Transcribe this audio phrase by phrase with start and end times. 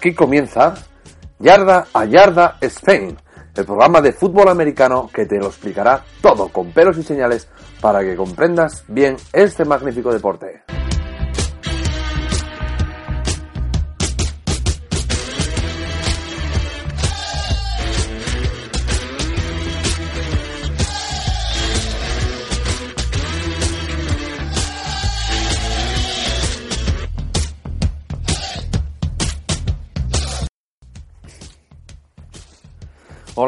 [0.00, 0.72] Aquí comienza
[1.38, 3.18] Yarda a Yarda Spain,
[3.54, 7.50] el programa de fútbol americano que te lo explicará todo con pelos y señales
[7.82, 10.62] para que comprendas bien este magnífico deporte.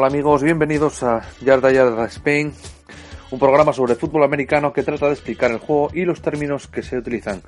[0.03, 2.51] Hola amigos, bienvenidos a Yarda Yarda Spain,
[3.31, 6.83] un programa sobre fútbol americano que trata de explicar el juego y los términos que
[6.83, 7.41] se utilizan.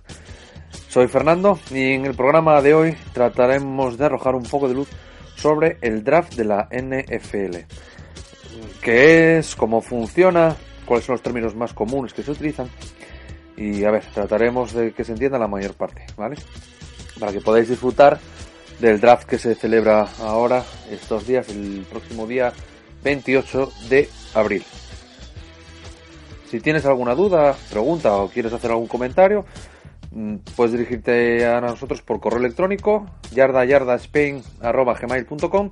[0.88, 4.88] Soy Fernando y en el programa de hoy trataremos de arrojar un poco de luz
[5.36, 7.58] sobre el draft de la NFL.
[8.82, 9.54] ¿Qué es?
[9.58, 10.56] ¿Cómo funciona?
[10.86, 12.70] ¿Cuáles son los términos más comunes que se utilizan?
[13.58, 16.38] Y a ver, trataremos de que se entienda la mayor parte, ¿vale?
[17.20, 18.18] Para que podáis disfrutar
[18.80, 22.52] del draft que se celebra ahora, estos días, el próximo día
[23.04, 24.64] 28 de abril.
[26.50, 29.46] Si tienes alguna duda, pregunta o quieres hacer algún comentario,
[30.12, 35.72] mm, puedes dirigirte a nosotros por correo electrónico yardayardaspain.gmail.com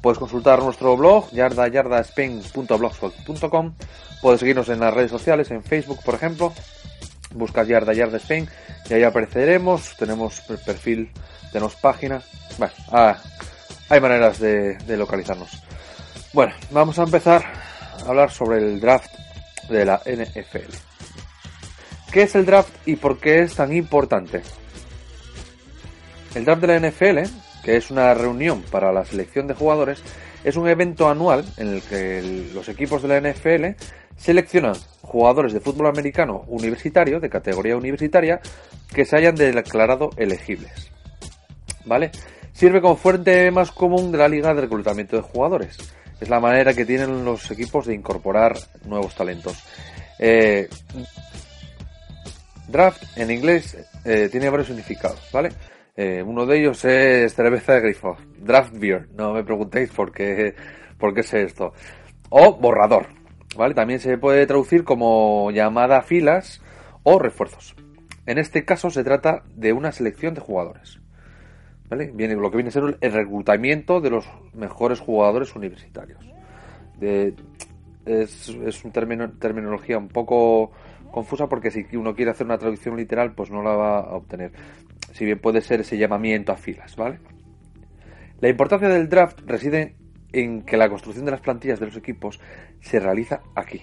[0.00, 3.74] Puedes consultar nuestro blog yardayardaspain.blogspot.com
[4.22, 6.52] Puedes seguirnos en las redes sociales, en Facebook, por ejemplo.
[7.34, 8.48] Buscas Yarda Yarda Spain
[8.88, 9.96] y ahí apareceremos.
[9.96, 11.10] Tenemos el perfil
[11.50, 12.22] tenemos página.
[12.58, 13.16] Bueno, ah,
[13.88, 15.50] hay maneras de, localizarnos.
[16.32, 17.44] Bueno, vamos a empezar
[18.04, 19.12] a hablar sobre el draft
[19.68, 20.72] de la NFL.
[22.12, 24.42] ¿Qué es el draft y por qué es tan importante?
[26.34, 27.18] El draft de la NFL,
[27.64, 30.02] que es una reunión para la selección de jugadores,
[30.44, 33.76] es un evento anual en el que los equipos de la NFL
[34.20, 38.40] seleccionan jugadores de fútbol americano universitario, de categoría universitaria,
[38.94, 40.90] que se hayan declarado elegibles.
[41.84, 42.10] ¿vale?
[42.52, 45.76] Sirve como fuente más común de la liga de reclutamiento de jugadores.
[46.20, 49.64] Es la manera que tienen los equipos de incorporar nuevos talentos.
[50.18, 50.68] Eh,
[52.68, 55.50] draft en inglés eh, tiene varios significados, ¿vale?
[55.96, 59.08] Eh, uno de ellos es cerveza de grifo, draft beer.
[59.14, 60.54] No me preguntéis por qué,
[60.98, 61.72] por qué es esto.
[62.28, 63.06] O borrador,
[63.56, 63.74] ¿vale?
[63.74, 66.60] También se puede traducir como llamada a filas
[67.02, 67.74] o refuerzos.
[68.26, 71.00] En este caso se trata de una selección de jugadores.
[72.14, 76.20] Viene, lo que viene a ser el reclutamiento de los mejores jugadores universitarios.
[77.00, 80.70] es, es una terminología un poco
[81.10, 84.52] confusa porque si uno quiere hacer una traducción literal, pues no la va a obtener.
[85.12, 87.18] Si bien puede ser ese llamamiento a filas, ¿vale?
[88.40, 89.96] La importancia del draft reside
[90.32, 92.40] en que la construcción de las plantillas de los equipos
[92.80, 93.82] se realiza aquí,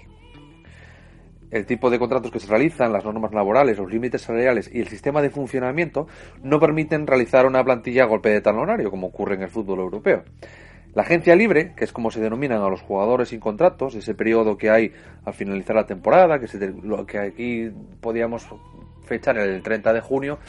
[1.51, 4.87] el tipo de contratos que se realizan, las normas laborales, los límites salariales y el
[4.87, 6.07] sistema de funcionamiento
[6.43, 10.23] no permiten realizar una plantilla a golpe de talonario, como ocurre en el fútbol europeo.
[10.93, 14.57] La agencia libre, que es como se denominan a los jugadores sin contratos, ese periodo
[14.57, 14.91] que hay
[15.25, 16.47] al finalizar la temporada, que,
[16.83, 17.71] lo que aquí
[18.01, 18.47] podíamos
[19.05, 20.39] fechar el 30 de junio,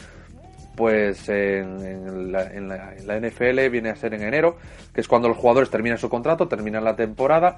[0.79, 4.55] pues en, la, en, la, NFL viene a ser en enero,
[4.93, 7.57] que es cuando los jugadores terminan su contrato, terminan la temporada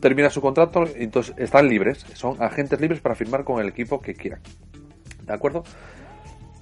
[0.00, 4.14] termina su contrato, entonces están libres, son agentes libres para firmar con el equipo que
[4.14, 4.40] quieran.
[5.24, 5.64] ¿De acuerdo?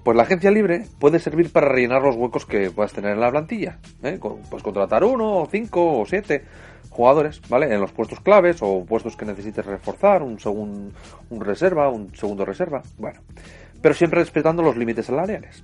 [0.02, 3.30] Pues la agencia libre puede servir para rellenar los huecos que puedas tener en la
[3.30, 3.80] plantilla.
[4.02, 4.18] ¿eh?
[4.18, 6.44] Puedes contratar uno, o cinco, o siete
[6.88, 7.74] jugadores, ¿vale?
[7.74, 10.96] En los puestos claves o puestos que necesites reforzar, un segundo
[11.28, 13.20] un reserva, un segundo reserva, bueno.
[13.84, 15.62] Pero siempre respetando los límites salariales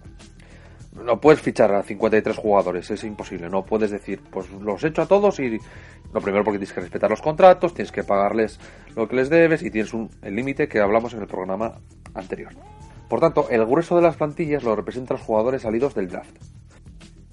[0.92, 3.48] no puedes fichar a 53 jugadores, es imposible.
[3.48, 5.58] No puedes decir, pues los echo a todos y
[6.12, 8.60] lo primero porque tienes que respetar los contratos, tienes que pagarles
[8.94, 11.80] lo que les debes y tienes un, el límite que hablamos en el programa
[12.12, 12.52] anterior.
[13.08, 16.36] Por tanto, el grueso de las plantillas lo representan los jugadores salidos del draft.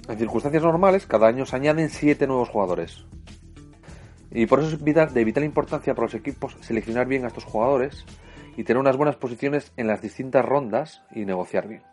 [0.07, 3.03] En circunstancias normales, cada año se añaden 7 nuevos jugadores.
[4.31, 8.05] Y por eso es de vital importancia para los equipos seleccionar bien a estos jugadores
[8.57, 11.83] y tener unas buenas posiciones en las distintas rondas y negociar bien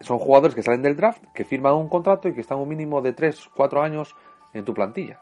[0.00, 3.02] son jugadores que salen del draft, que firman un contrato y que están un mínimo
[3.02, 4.16] de 3, 4 años
[4.54, 5.20] en tu plantilla.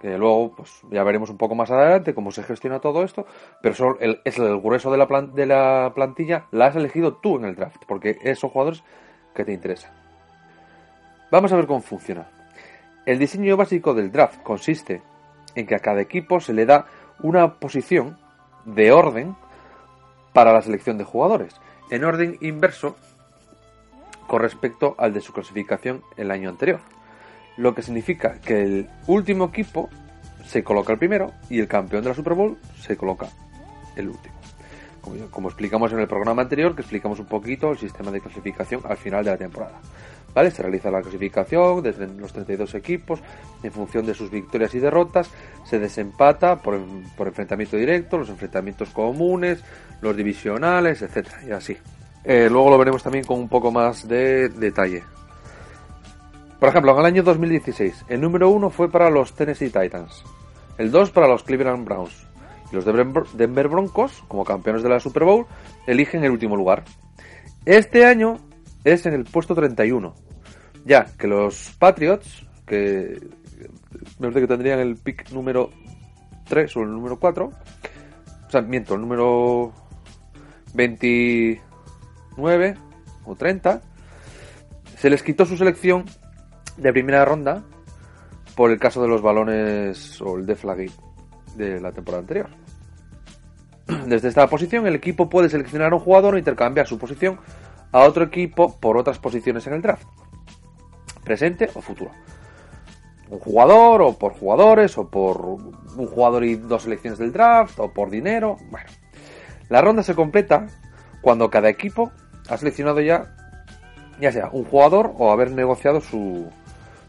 [0.00, 3.26] Que luego, pues ya veremos un poco más adelante cómo se gestiona todo esto,
[3.60, 7.44] pero son es el grueso de la, de la plantilla, la has elegido tú en
[7.44, 8.82] el draft, porque son jugadores
[9.34, 9.92] que te interesan.
[11.30, 12.28] Vamos a ver cómo funciona.
[13.06, 15.02] El diseño básico del draft consiste
[15.54, 16.86] en que a cada equipo se le da
[17.20, 18.18] una posición
[18.64, 19.36] de orden
[20.32, 21.54] para la selección de jugadores.
[21.90, 22.96] En orden inverso
[24.26, 26.80] con respecto al de su clasificación el año anterior.
[27.56, 29.90] Lo que significa que el último equipo
[30.46, 33.28] se coloca el primero y el campeón de la Super Bowl se coloca
[33.96, 34.34] el último.
[35.30, 38.96] como, explicamos en el programa anterior, que explicamos un poquito el sistema de clasificación al
[38.96, 39.80] final de la temporada.
[40.34, 40.50] ¿Vale?
[40.50, 43.20] Se realiza la clasificación de los 32 equipos
[43.62, 45.30] en función de sus victorias y derrotas,
[45.64, 46.80] se desempata por,
[47.16, 49.62] por enfrentamiento directo, los enfrentamientos comunes,
[50.00, 51.76] los divisionales, etcétera, y así.
[52.24, 55.02] Eh, luego lo veremos también con un poco más de detalle.
[56.60, 60.22] Por ejemplo, en el año 2016, el número 1 fue para los Tennessee Titans,
[60.78, 62.26] el 2 para los Cleveland Browns,
[62.70, 65.46] y los Denver Broncos, como campeones de la Super Bowl,
[65.86, 66.84] eligen el último lugar.
[67.64, 68.38] Este año
[68.84, 70.14] es en el puesto 31,
[70.84, 73.18] ya que los Patriots, que
[74.18, 75.70] me parece que tendrían el pick número
[76.48, 79.72] 3 o el número 4, o sea, miento, el número
[80.74, 82.74] 29
[83.24, 83.82] o 30,
[84.96, 86.04] se les quitó su selección
[86.76, 87.62] de primera ronda
[88.54, 90.92] por el caso de los balones o el deflagate
[91.56, 92.48] de la temporada anterior.
[94.06, 97.38] Desde esta posición el equipo puede seleccionar a un jugador o intercambiar su posición
[97.92, 100.06] a otro equipo por otras posiciones en el draft,
[101.22, 102.10] presente o futuro.
[103.28, 107.92] Un jugador o por jugadores o por un jugador y dos selecciones del draft o
[107.92, 108.56] por dinero.
[108.70, 108.90] Bueno,
[109.68, 110.66] la ronda se completa
[111.20, 112.10] cuando cada equipo
[112.48, 113.36] ha seleccionado ya
[114.20, 116.50] ya sea un jugador o haber negociado su,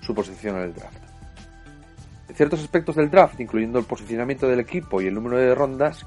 [0.02, 0.98] su posición en el draft.
[2.34, 6.06] Ciertos aspectos del draft, incluyendo el posicionamiento del equipo y el número de rondas,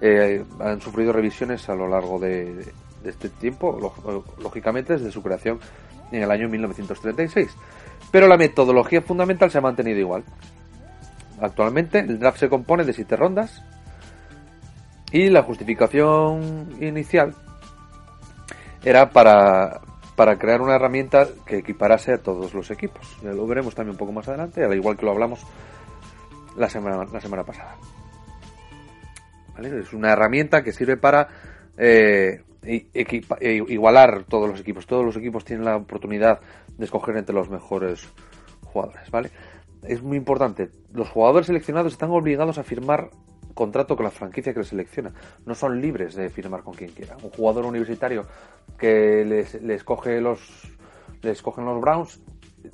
[0.00, 2.64] eh, han sufrido revisiones a lo largo de,
[3.10, 3.94] este tiempo,
[4.38, 5.58] lógicamente desde su creación
[6.12, 7.54] en el año 1936.
[8.10, 10.24] Pero la metodología fundamental se ha mantenido igual.
[11.40, 13.62] Actualmente el draft se compone de siete rondas
[15.12, 17.34] y la justificación inicial
[18.84, 19.80] era para,
[20.14, 23.18] para crear una herramienta que equiparase a todos los equipos.
[23.22, 25.40] Lo veremos también un poco más adelante, al igual que lo hablamos
[26.56, 27.76] la semana, la semana pasada.
[29.62, 31.28] Es una herramienta que sirve para
[31.76, 34.86] eh, e, igualar todos los equipos.
[34.86, 36.40] Todos los equipos tienen la oportunidad
[36.76, 38.08] de escoger entre los mejores
[38.64, 39.30] jugadores, ¿vale?
[39.82, 40.70] Es muy importante.
[40.92, 43.10] Los jugadores seleccionados están obligados a firmar
[43.54, 45.12] contrato con la franquicia que les selecciona.
[45.46, 47.16] No son libres de firmar con quien quiera.
[47.22, 48.26] Un jugador universitario
[48.76, 50.76] que les, les coge los
[51.22, 52.20] les cogen los Browns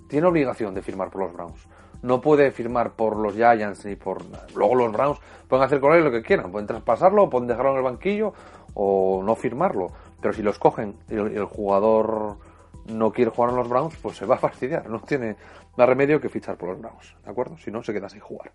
[0.08, 1.68] tiene obligación de firmar por los Browns.
[2.02, 4.22] No puede firmar por los Giants ni por
[4.54, 7.76] luego los Browns pueden hacer con él lo que quieran, pueden traspasarlo, pueden dejarlo en
[7.76, 8.34] el banquillo
[8.74, 9.88] o no firmarlo.
[10.20, 12.38] Pero si los cogen y el, jugador
[12.86, 14.88] no quiere jugar en los Browns, pues se va a fastidiar.
[14.88, 15.36] No tiene
[15.76, 17.56] más remedio que fichar por los Browns, ¿de acuerdo?
[17.58, 18.52] Si no, se queda sin jugar.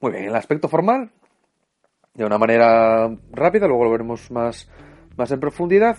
[0.00, 1.10] Muy bien, el aspecto formal,
[2.14, 4.68] de una manera rápida, luego lo veremos más,
[5.16, 5.96] más en profundidad.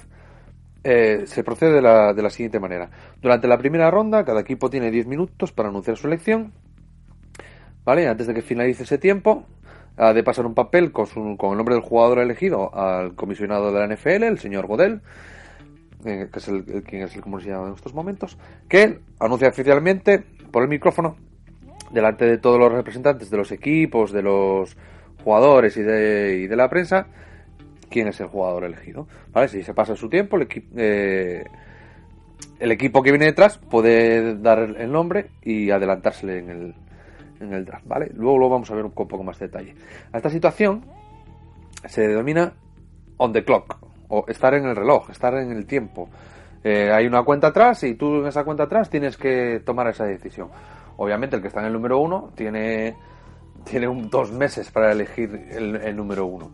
[0.84, 2.90] Eh, se procede de la, de la, siguiente manera.
[3.22, 6.52] Durante la primera ronda, cada equipo tiene 10 minutos para anunciar su elección.
[7.86, 8.08] ¿Vale?
[8.08, 9.46] Antes de que finalice ese tiempo,
[9.98, 13.80] ha de pasar un papel con, con el nombre del jugador elegido al comisionado de
[13.80, 15.02] la NFL, el señor Godel,
[16.06, 18.38] eh, que es el, quien es el comisionado en estos momentos,
[18.68, 21.16] que anuncia oficialmente por el micrófono
[21.92, 24.76] delante de todos los representantes de los equipos, de los
[25.24, 27.08] jugadores y de, y de la prensa,
[27.90, 29.08] quién es el jugador elegido.
[29.32, 29.48] ¿Vale?
[29.48, 31.44] Si se pasa su tiempo, el, eh,
[32.60, 36.76] el equipo que viene detrás puede dar el nombre y adelantársele en el,
[37.44, 37.86] en el draft.
[37.88, 38.12] ¿vale?
[38.14, 39.76] Luego lo vamos a ver un poco más de detalle.
[40.12, 40.84] A esta situación
[41.86, 42.54] se denomina
[43.18, 43.78] on the clock,
[44.10, 46.10] o estar en el reloj, estar en el tiempo.
[46.64, 50.06] Eh, hay una cuenta atrás y tú en esa cuenta atrás tienes que tomar esa
[50.06, 50.50] decisión.
[50.98, 52.96] Obviamente el que está en el número uno tiene,
[53.66, 56.52] tiene dos meses para elegir el, número uno.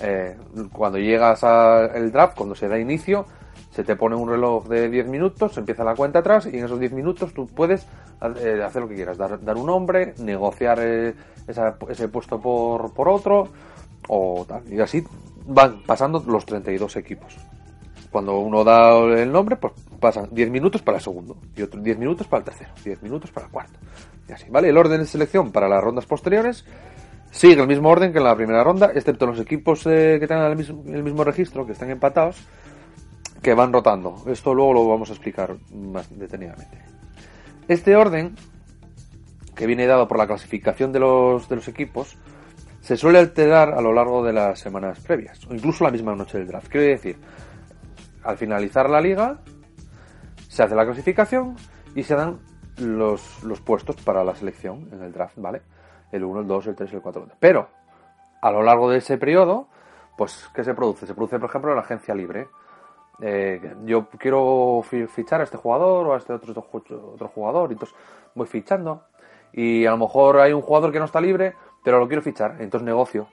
[0.00, 0.36] Eh,
[0.72, 3.26] cuando llegas al draft, cuando se da inicio,
[3.70, 6.64] se te pone un reloj de 10 minutos, se empieza la cuenta atrás y en
[6.64, 7.86] esos 10 minutos tú puedes
[8.40, 11.14] eh, hacer lo que quieras, dar, dar un nombre, negociar eh,
[11.46, 13.48] ese puesto por, por otro
[14.08, 14.62] o tal.
[14.72, 15.04] Y así
[15.46, 17.36] van pasando los 32 equipos.
[18.10, 21.98] Cuando uno da el nombre, pues pasan 10 minutos para el segundo, y otros 10
[21.98, 23.78] minutos para el tercero, 10 minutos para el cuarto.
[24.28, 24.68] Y así, ¿vale?
[24.68, 26.64] El orden de selección para las rondas posteriores
[27.30, 30.50] sigue el mismo orden que en la primera ronda, excepto los equipos eh, que tengan
[30.50, 32.36] el mismo, el mismo registro, que están empatados,
[33.42, 34.22] que van rotando.
[34.26, 36.78] Esto luego lo vamos a explicar más detenidamente.
[37.68, 38.34] Este orden,
[39.54, 42.16] que viene dado por la clasificación de los, de los equipos,
[42.80, 46.38] se suele alterar a lo largo de las semanas previas, o incluso la misma noche
[46.38, 46.68] del draft.
[46.68, 47.18] Quiero decir,
[48.24, 49.40] al finalizar la liga,
[50.48, 51.56] se hace la clasificación
[51.94, 52.38] y se dan
[52.78, 55.62] los, puestos para la selección en el draft, ¿vale?
[56.12, 57.28] El 1, el 2, el 3 y el 4.
[57.38, 57.68] Pero,
[58.40, 59.68] a lo largo de ese periodo,
[60.16, 61.06] pues, ¿qué se produce?
[61.06, 62.48] Se produce, por ejemplo, la agencia libre.
[63.20, 64.82] Eh, yo quiero
[65.14, 66.54] fichar a este jugador o a este otro,
[67.12, 67.96] otro jugador, y entonces
[68.34, 69.02] voy fichando.
[69.52, 72.56] Y a lo mejor hay un jugador que no está libre, pero lo quiero fichar,
[72.60, 73.28] entonces negocio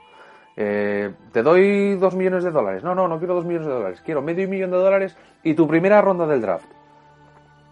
[0.57, 2.83] eh, te doy dos millones de dólares.
[2.83, 4.01] No, no, no quiero dos millones de dólares.
[4.05, 6.67] Quiero medio millón de dólares y tu primera ronda del draft.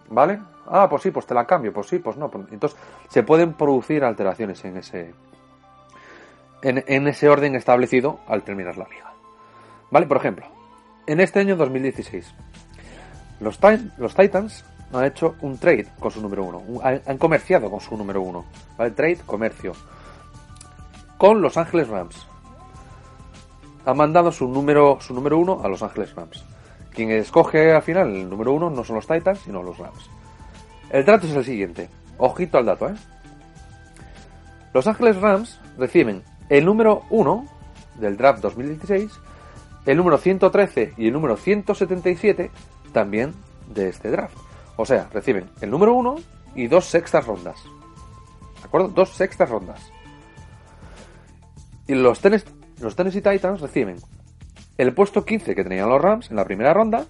[0.08, 0.40] ¿Vale?
[0.66, 1.72] Ah, pues sí, pues te la cambio.
[1.72, 2.30] Pues sí, pues no.
[2.30, 2.78] Pues entonces
[3.08, 5.14] se pueden producir alteraciones en ese,
[6.62, 9.12] en, ese orden establecido al terminar la liga.
[9.90, 10.06] ¿Vale?
[10.06, 10.46] Por ejemplo,
[11.06, 12.34] en este año 2016,
[13.40, 16.62] los, Titans han hecho un trade con su número uno.
[16.82, 18.44] Han, comerciado con su número uno.
[18.76, 19.72] Trade, comercio.
[21.18, 22.26] Con Los Ángeles Rams
[23.86, 26.44] ha mandado su número, su número uno a Los Ángeles Rams.
[26.90, 30.08] Quien escoge al final el número uno no son los Titans, sino los Rams.
[30.90, 31.88] El trato es el siguiente.
[32.18, 32.94] Ojito al dato, ¿eh?
[34.72, 37.46] Los Ángeles Rams reciben el número uno
[37.98, 39.10] del draft 2016,
[39.86, 42.50] el número 113 y el número 177
[42.92, 43.32] también
[43.72, 44.36] de este draft.
[44.76, 46.16] O sea, reciben el número uno
[46.54, 47.56] y dos sextas rondas.
[48.60, 48.88] ¿De acuerdo?
[48.88, 49.90] Dos sextas rondas.
[51.86, 52.44] Y los tenis
[52.80, 53.96] los Tennessee Titans reciben
[54.78, 57.06] el puesto 15 que tenían los Rams en la primera ronda,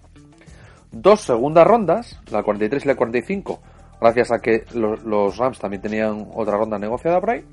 [0.92, 3.62] dos segundas rondas, la 43 y la 45,
[4.00, 7.44] gracias a que los, Rams también tenían otra ronda negociada por ahí,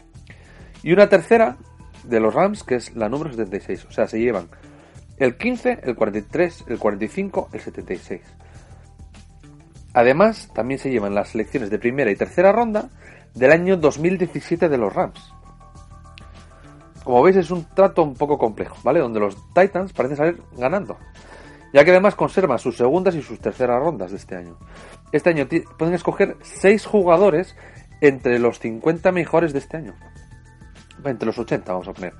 [0.83, 1.57] y una tercera
[2.03, 3.85] de los Rams que es la número 76.
[3.85, 4.49] O sea, se llevan
[5.21, 8.21] el 15, el 43, el 45, el 76.
[9.93, 12.89] Además, también se llevan las selecciones de primera y tercera ronda
[13.35, 15.31] del año 2017 de los Rams.
[17.03, 18.99] Como veis es un trato un poco complejo, ¿vale?
[18.99, 20.97] Donde los Titans parecen salir ganando.
[21.71, 24.57] Ya que además conservan sus segundas y sus terceras rondas de este año.
[25.11, 25.47] Este año
[25.77, 27.55] pueden escoger 6 jugadores
[28.01, 29.93] entre los 50 mejores de este año.
[31.05, 32.13] Entre los 80 vamos a poner.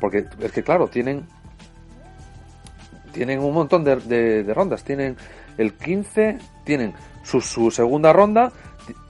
[0.00, 1.26] Porque es que claro, tienen
[3.16, 4.84] tienen un montón de, rondas.
[4.84, 5.16] Tienen
[5.56, 6.92] el 15, tienen
[7.22, 8.52] su, segunda ronda,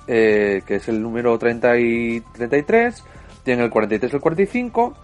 [0.06, 3.02] eh, que es el número 30 y 33,
[3.42, 4.96] tienen el 43 y el 45,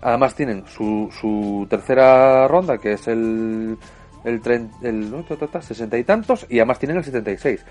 [0.00, 3.76] Además tienen su, su tercera ronda, que es el,
[4.22, 5.24] el, tren, el ¿no?
[5.26, 7.64] 60 y tantos, y además tienen el 76.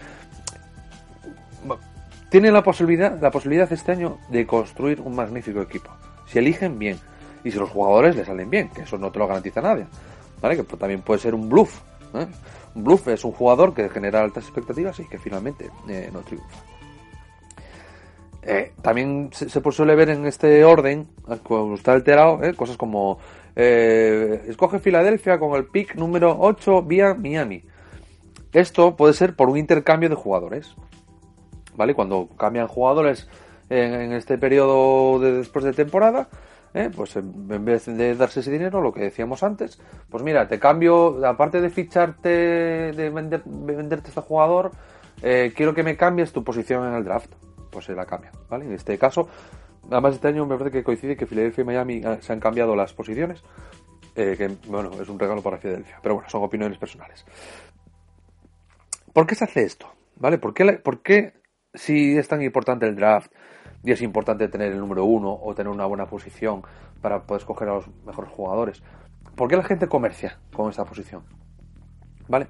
[2.30, 5.90] Tienen la posibilidad, la posibilidad este año de construir un magnífico equipo.
[6.28, 6.98] Si eligen bien.
[7.46, 9.86] Y si los jugadores le salen bien, que eso no te lo garantiza nadie.
[10.42, 11.82] Que también puede ser un bluff.
[12.76, 16.48] Un bluff es un jugador que genera altas expectativas y que finalmente eh, no triunfa.
[18.44, 21.08] Eh, también se, suele ver en este orden,
[21.44, 23.20] cuando está alterado, eh, cosas como
[23.56, 27.64] escoge Filadelfia con el pick número 8 vía Miami.
[28.54, 30.76] Esto puede ser por un intercambio de jugadores.
[31.76, 31.96] ¿Vale?
[31.96, 33.28] Cuando cambian jugadores
[33.70, 36.30] en, este periodo de después de temporada,
[36.96, 41.26] pues en vez de darse ese dinero, lo que decíamos antes, pues mira, te cambio,
[41.26, 44.72] aparte de ficharte, de, venderte este jugador,
[45.22, 47.32] quiero que me cambies tu posición en el draft
[47.78, 48.66] pues se la cambia, ¿vale?
[48.66, 49.30] En este caso,
[49.92, 52.76] además este año me parece que coincide que Filadelfia y Miami ah, se han cambiado
[52.76, 53.44] las posiciones,
[54.16, 57.26] eh, que bueno, es un regalo para Filadelfia, pero bueno, son opiniones personales.
[59.14, 59.94] ¿Por qué se hace esto?
[60.16, 60.38] ¿Vale?
[60.38, 61.34] ¿Por qué, ¿Por qué
[61.74, 63.32] si es tan importante el draft
[63.84, 66.62] y es importante tener el número uno o tener una buena posición
[67.02, 68.84] para poder escoger a los mejores jugadores?
[69.36, 71.24] ¿Por qué la gente comercia con esta posición?
[72.28, 72.48] ¿Vale?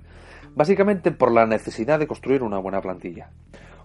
[0.55, 3.29] Básicamente por la necesidad de construir una buena plantilla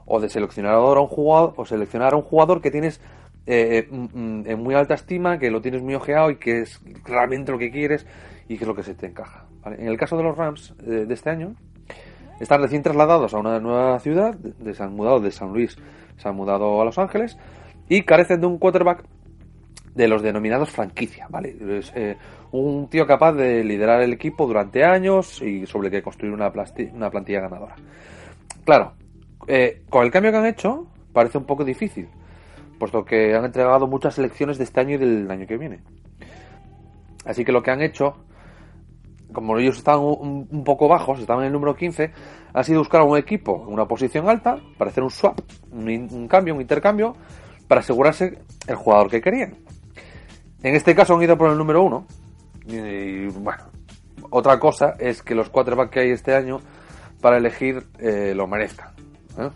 [0.07, 3.01] o de seleccionar a un jugador o seleccionar a un jugador que tienes
[3.47, 7.51] eh, eh, en muy alta estima, que lo tienes muy ojeado y que es realmente
[7.51, 8.07] lo que quieres
[8.49, 9.47] y que es lo que se te encaja.
[9.65, 11.55] En el caso de los Rams eh, de este año,
[12.41, 14.37] están recién trasladados a una nueva ciudad,
[14.73, 15.77] se han mudado de San Luis,
[16.17, 17.39] se han mudado a Los Ángeles
[17.89, 19.05] y carecen de un quarterback
[19.95, 21.57] de los denominados franquicia, ¿vale?
[21.79, 21.93] Es,
[22.53, 26.53] un tío capaz de liderar el equipo durante años y sobre el que construir una,
[26.53, 27.77] plantilla ganadora.
[28.65, 28.93] Claro,
[29.47, 32.09] eh, con el cambio que han hecho, parece un poco difícil,
[32.79, 35.81] puesto que han entregado muchas selecciones de este año y del año que viene.
[37.25, 38.17] Así que lo que han hecho,
[39.33, 42.11] como ellos estaban un, poco bajos, estaban en el número 15,
[42.53, 45.41] ha sido buscar un equipo en una posición alta para hacer un swap,
[45.73, 47.15] un, cambio, un intercambio,
[47.69, 49.57] para asegurarse el jugador que querían.
[50.63, 52.07] En este caso han ido por el número 1.
[52.69, 53.65] Y, bueno,
[54.31, 56.61] otra cosa es que los quarterbacks que hay este año
[57.21, 58.91] para elegir eh, lo merezcan.
[59.39, 59.51] ¿eh?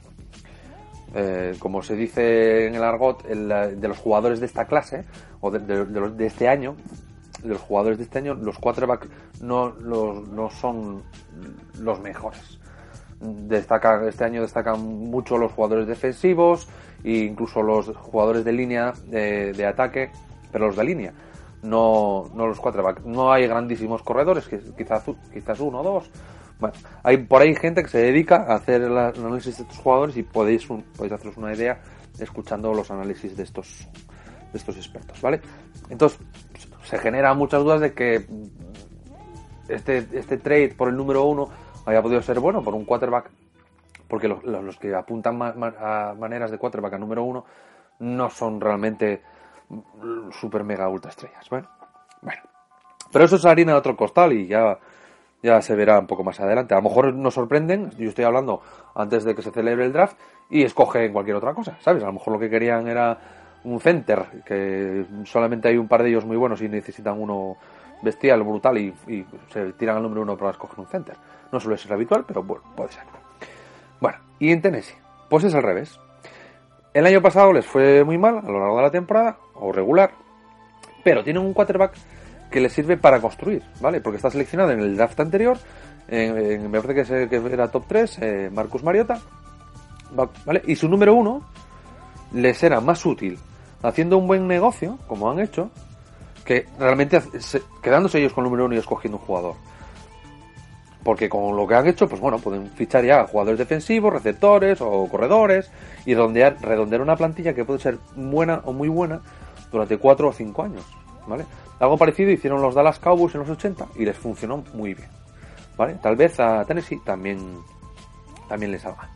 [1.14, 5.04] Eh, como se dice en el argot, de los jugadores de esta clase,
[5.40, 6.76] o de, este año,
[7.46, 9.08] de los jugadores de este año, los quarterbacks
[9.40, 11.02] no, no son
[11.80, 12.58] los mejores.
[13.20, 16.68] Destacan, este año destacan mucho los jugadores defensivos
[17.02, 20.10] e incluso los jugadores de línea de, ataque,
[20.52, 21.12] pero los de línea,
[21.62, 23.04] no, no los quarterbacks.
[23.04, 26.10] No hay grandísimos corredores, quizás, quizás uno o dos,
[26.58, 30.16] bueno, hay por ahí gente que se dedica a hacer el análisis de estos jugadores
[30.16, 31.80] y podéis, podéis haceros una idea
[32.18, 33.86] escuchando los análisis de estos,
[34.52, 35.40] de estos expertos, ¿vale?
[35.90, 36.18] Entonces,
[36.86, 38.26] se generan muchas dudas de que
[39.68, 41.48] este, este trade por el número uno
[41.84, 43.30] haya podido ser bueno por un quarterback,
[44.08, 47.44] porque los, que apuntan a maneras de quarterback a número uno
[47.98, 49.22] no son realmente
[50.30, 51.48] super mega ultra estrellas.
[51.50, 51.68] Bueno,
[52.22, 52.42] bueno.
[53.12, 54.78] Pero eso es harina de otro costal y ya,
[55.42, 56.74] ya se verá un poco más adelante.
[56.74, 58.62] A lo mejor nos sorprenden, yo estoy hablando
[58.94, 60.16] antes de que se celebre el draft,
[60.50, 62.02] y escogen cualquier otra cosa, ¿sabes?
[62.02, 63.18] A lo mejor lo que querían era
[63.66, 67.56] un center, que solamente hay un par de ellos muy buenos y necesitan uno
[68.00, 68.94] bestial, brutal y,
[69.52, 71.16] se tiran al número uno para escoger un center.
[71.50, 73.02] No suele ser habitual, pero bueno, puede ser.
[74.00, 74.96] Bueno, y en Tennessee,
[75.28, 75.98] pues es al revés.
[76.94, 80.12] El año pasado les fue muy mal a lo largo de la temporada, o regular,
[81.02, 81.94] pero tienen un quarterback
[82.50, 84.00] que les sirve para construir, ¿vale?
[84.00, 85.58] Porque está seleccionado en el draft anterior,
[86.06, 89.18] en, me parece que, era top 3, eh, Marcus Mariota,
[90.44, 90.62] ¿vale?
[90.66, 91.42] Y su número uno
[92.32, 93.38] les era más útil
[93.86, 95.70] haciendo un buen negocio, como han hecho,
[96.44, 97.20] que realmente
[97.82, 99.54] quedándose ellos con el número uno y escogiendo un jugador.
[101.04, 105.06] Porque con lo que han hecho, pues bueno, pueden fichar ya jugadores defensivos, receptores o
[105.08, 105.70] corredores
[106.04, 109.20] y redondear, redondear una plantilla que puede ser buena o muy buena
[109.70, 110.84] durante 4 o 5 años.
[111.28, 111.44] ¿Vale?
[111.78, 115.08] Algo parecido hicieron los Dallas Cowboys en los 80 y les funcionó muy bien.
[115.76, 115.94] ¿Vale?
[116.02, 117.38] Tal vez a Tennessee también,
[118.48, 119.08] también les salga.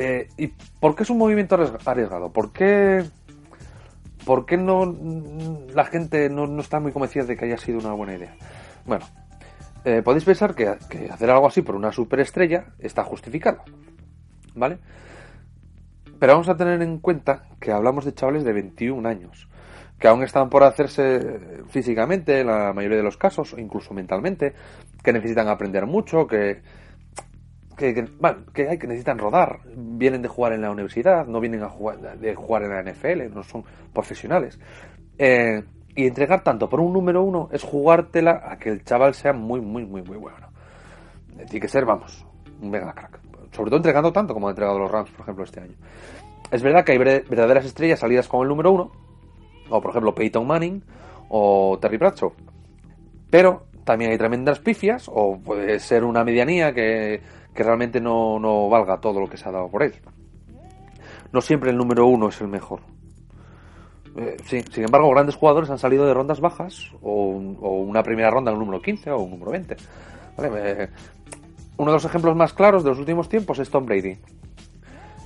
[0.00, 2.32] Eh, ¿Y por qué es un movimiento arriesgado?
[2.32, 3.04] ¿Por qué,
[4.24, 4.96] por qué no,
[5.74, 8.36] la gente no, está muy convencida de que haya sido una buena idea?
[8.86, 9.04] Bueno,
[9.84, 13.64] eh, podéis pensar que, hacer algo así por una superestrella está justificado.
[14.54, 14.78] ¿Vale?
[16.20, 19.48] Pero vamos a tener en cuenta que hablamos de chavales de 21 años,
[19.98, 24.54] que aún están por hacerse físicamente, en la mayoría de los casos, o incluso mentalmente,
[25.02, 26.62] que necesitan aprender mucho, que,
[27.78, 27.94] que,
[28.52, 32.18] que, hay que necesitan rodar, vienen de jugar en la universidad, no vienen a jugar,
[32.18, 33.64] de jugar en la NFL, no son
[33.94, 34.58] profesionales.
[35.16, 35.62] Eh,
[35.94, 39.60] y entregar tanto por un número uno es jugártela a que el chaval sea muy,
[39.60, 40.48] muy, muy, muy bueno.
[41.48, 42.26] Tiene que ser, vamos,
[42.60, 43.20] un mega crack.
[43.52, 45.74] Sobre todo entregando tanto como han entregado los Rams, por ejemplo, este año.
[46.50, 48.92] Es verdad que hay verdaderas estrellas salidas con el número uno,
[49.70, 50.82] o por ejemplo Peyton Manning
[51.28, 52.32] o Terry Bradshaw.
[53.30, 57.20] Pero también hay tremendas pifias, o puede ser una medianía que
[57.58, 59.92] que realmente no, valga todo lo que se ha dado por él.
[61.32, 62.82] No siempre el número uno es el mejor.
[64.16, 68.58] Eh, sin embargo, grandes jugadores han salido de rondas bajas o, una primera ronda en
[68.58, 69.76] el número 15 o un número 20.
[70.40, 70.88] Eh,
[71.78, 74.16] uno de los ejemplos más claros de los últimos tiempos es Tom Brady.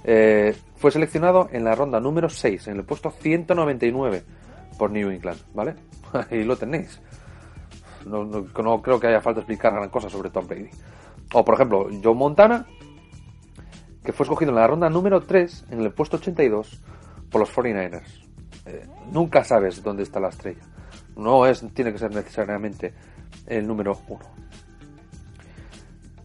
[0.04, 4.22] Eh, fue seleccionado en la ronda número 6, en el puesto 199
[4.78, 5.74] por New England, ¿vale?
[6.30, 6.98] Ahí lo tenéis.
[8.06, 10.70] No, no creo que haya falta explicar gran cosa sobre Tom Brady.
[11.32, 12.66] O por ejemplo, Joe Montana,
[14.04, 16.80] que fue escogido en la ronda número 3, en el puesto 82,
[17.30, 18.28] por los 49ers.
[18.66, 20.62] Eh, nunca sabes dónde está la estrella.
[21.16, 22.92] No es, tiene que ser necesariamente
[23.46, 24.20] el número 1.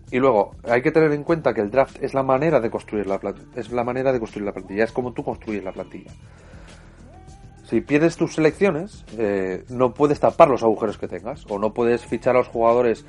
[0.09, 3.07] Y luego, hay que tener en cuenta que el draft es la manera de construir
[3.07, 3.19] la
[3.55, 6.11] es la manera de construir la plantilla, es como tú construyes la plantilla.
[7.65, 12.05] Si pierdes tus selecciones, eh, no puedes tapar los agujeros que tengas, o no puedes
[12.05, 13.05] fichar a los jugadores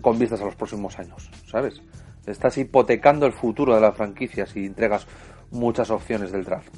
[0.00, 1.82] con vistas a los próximos años, ¿sabes?
[2.26, 5.06] Estás hipotecando el futuro de la franquicia si entregas
[5.50, 6.72] muchas opciones del draft.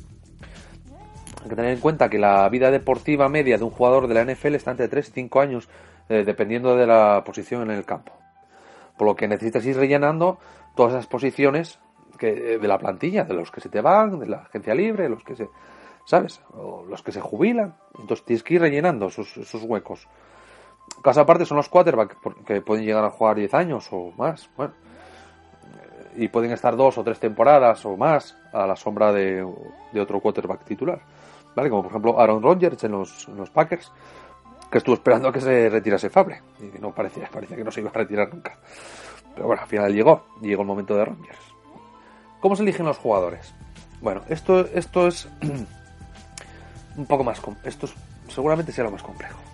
[1.43, 4.25] Hay que tener en cuenta que la vida deportiva media de un jugador de la
[4.25, 5.69] NFL está entre 3 y 5 años,
[6.09, 8.13] eh, dependiendo de la posición en el campo.
[8.97, 10.39] Por lo que necesitas ir rellenando
[10.75, 11.79] todas esas posiciones
[12.19, 15.09] que, eh, de la plantilla, de los que se te van, de la agencia libre,
[15.11, 15.49] los que se,
[16.07, 16.41] ¿sabes?
[16.55, 17.77] O los que se jubilan.
[17.99, 20.09] Entonces tienes que ir rellenando esos, esos huecos.
[21.05, 24.73] Caso aparte son los quarterbacks, que pueden llegar a jugar 10 años o más, bueno,
[26.17, 29.47] y pueden estar dos o tres temporadas o más a la sombra de,
[30.01, 30.99] otro quarterback titular,
[31.55, 31.69] ¿vale?
[31.69, 33.93] Como por ejemplo Aaron Rodgers en los, Packers,
[34.71, 37.83] que estuvo esperando a que se retirase Fabre, y no parecía, parecía que no se
[37.83, 38.57] iba a retirar nunca.
[39.35, 41.55] Pero bueno, al final llegó, llegó el momento de Rodgers.
[42.41, 43.53] ¿Cómo se eligen los jugadores?
[44.01, 45.29] Bueno, esto, esto es
[46.97, 47.43] un poco más...
[47.65, 47.89] Esto
[48.29, 49.54] seguramente lo más complejo.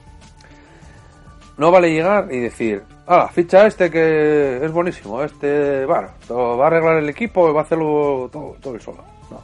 [1.60, 6.66] No vale llegar y decir, ah, ficha este que es buenísimo, este, bueno, va a
[6.68, 9.04] arreglar el equipo y va a hacerlo todo, todo el solo.
[9.30, 9.42] No.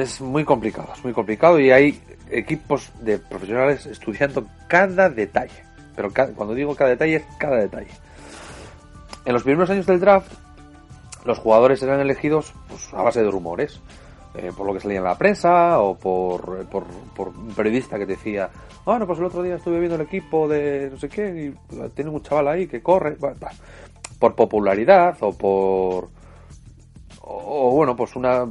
[0.00, 5.64] Es muy complicado, es muy complicado y hay equipos de profesionales estudiando cada detalle.
[5.96, 7.90] Pero cuando digo cada detalle, es cada detalle.
[9.24, 10.32] En los primeros años del draft,
[11.24, 13.80] los jugadores eran elegidos pues, a base de rumores.
[14.38, 18.50] Eh, por lo que salía en la prensa o por, por, un periodista que decía,
[18.84, 22.10] bueno, pues el otro día estuve viendo el equipo de no sé qué y tiene
[22.10, 23.16] un chaval ahí que corre,
[24.18, 26.10] por popularidad o por...
[27.22, 28.42] O, bueno, pues una...
[28.42, 28.46] a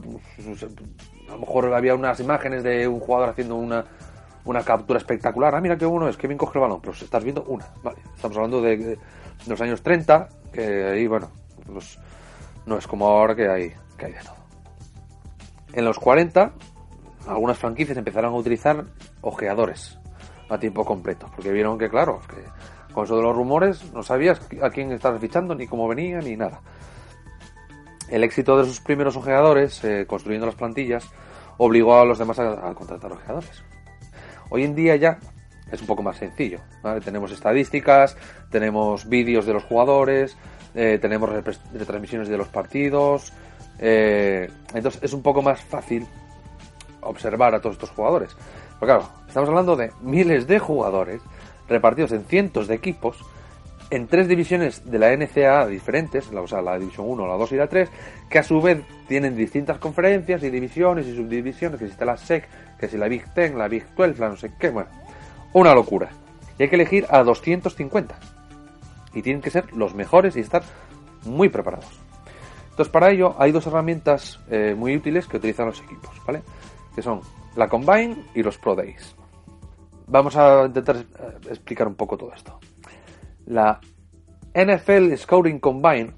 [1.32, 3.86] lo mejor había unas imágenes de un jugador haciendo una,
[4.46, 5.54] una captura espectacular.
[5.54, 6.82] Ah, mira qué bueno es, que bien coge el balón.
[6.82, 8.00] Pero estás viendo una, ¿vale?
[8.16, 8.98] Estamos hablando de,
[9.48, 11.30] los años 30, que ahí, bueno,
[11.72, 12.00] pues,
[12.66, 14.45] no es como ahora que hay, que hay de todo.
[15.76, 16.54] En los 40,
[17.28, 18.86] algunas franquicias empezaron a utilizar
[19.20, 20.00] ojeadores
[20.50, 22.22] a tiempo completo, porque vieron que, claro,
[22.94, 26.38] con eso de los rumores no sabías a quién estabas fichando, ni cómo venía, ni
[26.38, 26.62] nada.
[28.08, 31.10] El éxito de sus primeros ojeadores, eh, construyendo las plantillas,
[31.58, 33.62] obligó a los demás a, contratar ojeadores.
[34.50, 35.20] Hoy en día ya
[35.72, 36.60] es un poco más sencillo.
[37.04, 38.16] Tenemos estadísticas,
[38.50, 40.38] tenemos vídeos de los jugadores,
[40.74, 43.34] eh, tenemos retransmisiones de los partidos.
[43.80, 46.08] Eh, entonces es un poco más fácil
[47.02, 48.36] observar a todos estos jugadores.
[48.80, 51.22] Pero claro, estamos hablando de miles de jugadores
[51.68, 53.18] repartidos en cientos de equipos
[53.90, 57.56] en tres divisiones de la NCAA diferentes, o sea, la división 1, la 2 y
[57.56, 57.90] la 3,
[58.30, 62.48] que a su vez tienen distintas conferencias y divisiones y subdivisiones, que existe la SEC,
[62.80, 64.90] que si la Big Ten, la Big 12, la no sé qué, bueno,
[65.54, 66.10] una locura.
[66.58, 68.16] Y hay que elegir a 250.
[69.14, 70.64] Y tienen que ser los mejores y estar
[71.24, 72.05] muy preparados.
[72.76, 76.42] Entonces, para ello hay dos herramientas eh, muy útiles que utilizan los equipos, ¿vale?
[76.94, 77.22] Que son
[77.56, 79.16] la Combine y los Pro Days.
[80.08, 81.04] Vamos a intentar eh,
[81.52, 82.60] explicar un poco todo esto.
[83.46, 83.80] La
[84.54, 86.16] NFL Scouting Combine,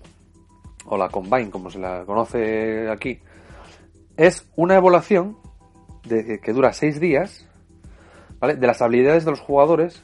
[0.85, 3.19] o la Combine como se la conoce aquí,
[4.15, 5.37] es una evaluación
[6.07, 7.47] de, que dura seis días
[8.41, 10.03] de las habilidades de los jugadores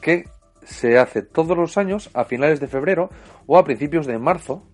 [0.00, 0.24] que
[0.64, 3.08] se hace todos los años a finales de febrero
[3.46, 4.64] o a principios de marzo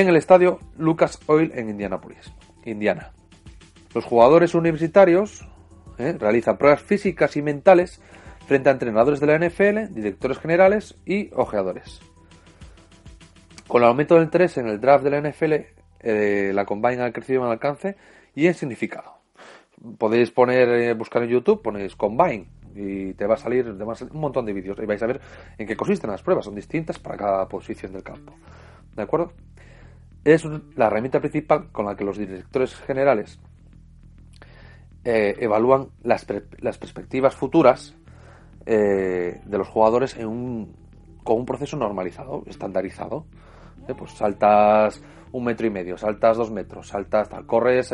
[0.00, 2.32] en el estadio Lucas Oil en Indianapolis,
[2.64, 3.12] Indiana.
[3.94, 5.46] Los jugadores universitarios
[5.98, 6.16] ¿eh?
[6.18, 8.00] realizan pruebas físicas y mentales
[8.48, 12.00] frente a entrenadores de la NFL, directores generales y ojeadores.
[13.68, 15.52] Con el aumento del interés en el draft de la NFL,
[16.00, 17.96] eh, la Combine ha crecido en alcance
[18.34, 19.18] y en significado.
[19.96, 24.44] Podéis poner, eh, buscar en YouTube, ponéis Combine y te va a salir, un montón
[24.44, 25.20] de vídeos y vais a ver
[25.56, 26.46] en qué consisten las pruebas.
[26.46, 28.34] Son distintas para cada posición del campo.
[28.96, 29.32] ¿De acuerdo?
[30.24, 30.44] Es
[30.76, 33.38] la herramienta principal con la que los directores generales
[35.04, 36.26] eh, evalúan las,
[36.60, 37.94] las perspectivas futuras
[38.66, 40.76] eh, de los jugadores en un,
[41.22, 43.26] con un proceso normalizado, estandarizado.
[43.86, 47.92] Eh, pues saltas un metro y medio, saltas dos metros, saltas, corres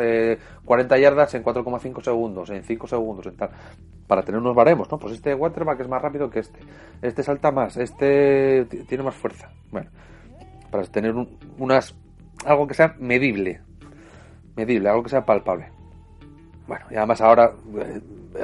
[0.63, 3.49] 40 eh, yardas en 4,5 segundos, en 5 segundos, en tal,
[4.07, 4.99] para tener unos baremos, ¿no?
[4.99, 6.59] Pues este waterback es más rápido que este,
[7.01, 9.49] este salta más, este tiene más fuerza.
[9.71, 9.89] Bueno,
[10.69, 11.15] para tener
[11.57, 11.95] unas,
[12.45, 13.61] algo que sea medible,
[14.55, 15.69] medible, algo que sea palpable.
[16.67, 17.51] Bueno, y además ahora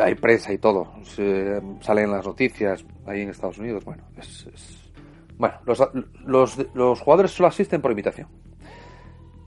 [0.01, 3.85] hay prensa y todo, se, salen las noticias ahí en Estados Unidos.
[3.85, 4.47] Bueno, es,
[5.37, 5.55] bueno
[6.25, 8.27] los, los, jugadores solo asisten por invitación.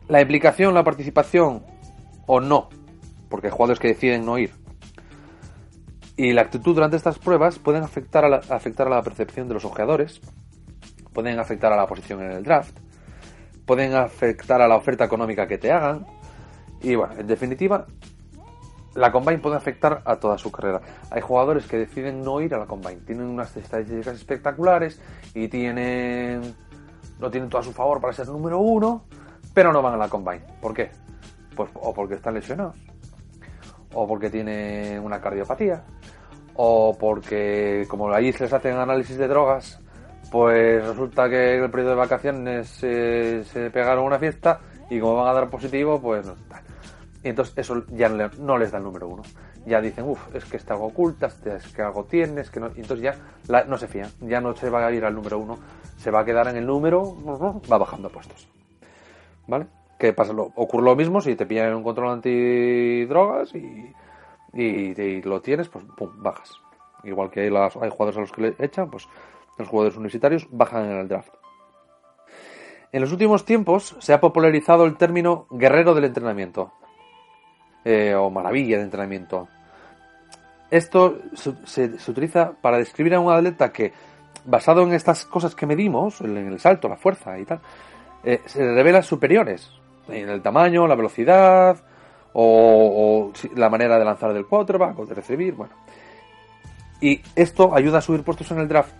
[0.09, 1.63] La implicación, la participación
[2.27, 2.69] o no,
[3.29, 4.51] porque hay jugadores que deciden no ir,
[6.21, 9.55] y la actitud durante estas pruebas pueden afectar a la, afectar a la percepción de
[9.55, 10.21] los ojeadores,
[11.15, 12.79] pueden afectar a la posición en el draft,
[13.71, 16.05] pueden afectar a la oferta económica que te hagan,
[16.83, 17.87] y bueno, en definitiva,
[18.97, 20.81] la Combine puede afectar a toda su carrera.
[21.09, 25.01] Hay jugadores que deciden no ir a la Combine, tienen unas estadísticas espectaculares
[25.35, 26.53] y tienen
[27.21, 29.05] no tienen todo a su favor para ser número uno,
[29.55, 30.43] pero no van a la Combine.
[30.61, 30.91] ¿Por qué?
[31.55, 32.75] Pues o porque están lesionados,
[33.95, 35.85] o porque tienen una cardiopatía,
[36.55, 39.79] o porque como allí se les hacen análisis de drogas,
[40.31, 45.29] pues resulta que en el periodo de vacaciones se pegaron una fiesta y como van
[45.29, 46.35] a dar positivo, pues no.
[47.23, 49.23] Y entonces eso ya no les da el número uno.
[49.66, 52.69] Ya dicen, uff, es que está algo oculta, es que algo tienes, que no.
[52.75, 55.59] Y entonces ya no se fían, ya no se va a ir al número uno,
[55.99, 57.14] se va a quedar en el número,
[57.71, 58.49] va bajando puestos.
[59.47, 59.66] ¿Vale?
[59.99, 63.93] Que pasa lo, ocurre lo mismo si te pillan un control antidrogas y,
[64.55, 66.53] y, lo tienes, pues pum, bajas.
[67.05, 69.07] Igual que hay, hay jugadores a los que le echan, pues
[69.61, 71.33] los jugadores universitarios bajan en el draft.
[72.92, 76.73] En los últimos tiempos se ha popularizado el término guerrero del entrenamiento
[77.85, 79.49] eh, o maravilla de entrenamiento.
[80.70, 83.92] Esto se, utiliza para describir a un atleta que,
[84.44, 87.61] basado en estas cosas que medimos, en el salto, la fuerza y tal,
[88.25, 89.70] eh, se revela superiores
[90.09, 91.83] en el tamaño, la velocidad
[92.33, 95.73] o, la manera de lanzar del quarterback o de recibir, bueno.
[97.01, 98.92] Y esto ayuda a subir puestos en el draft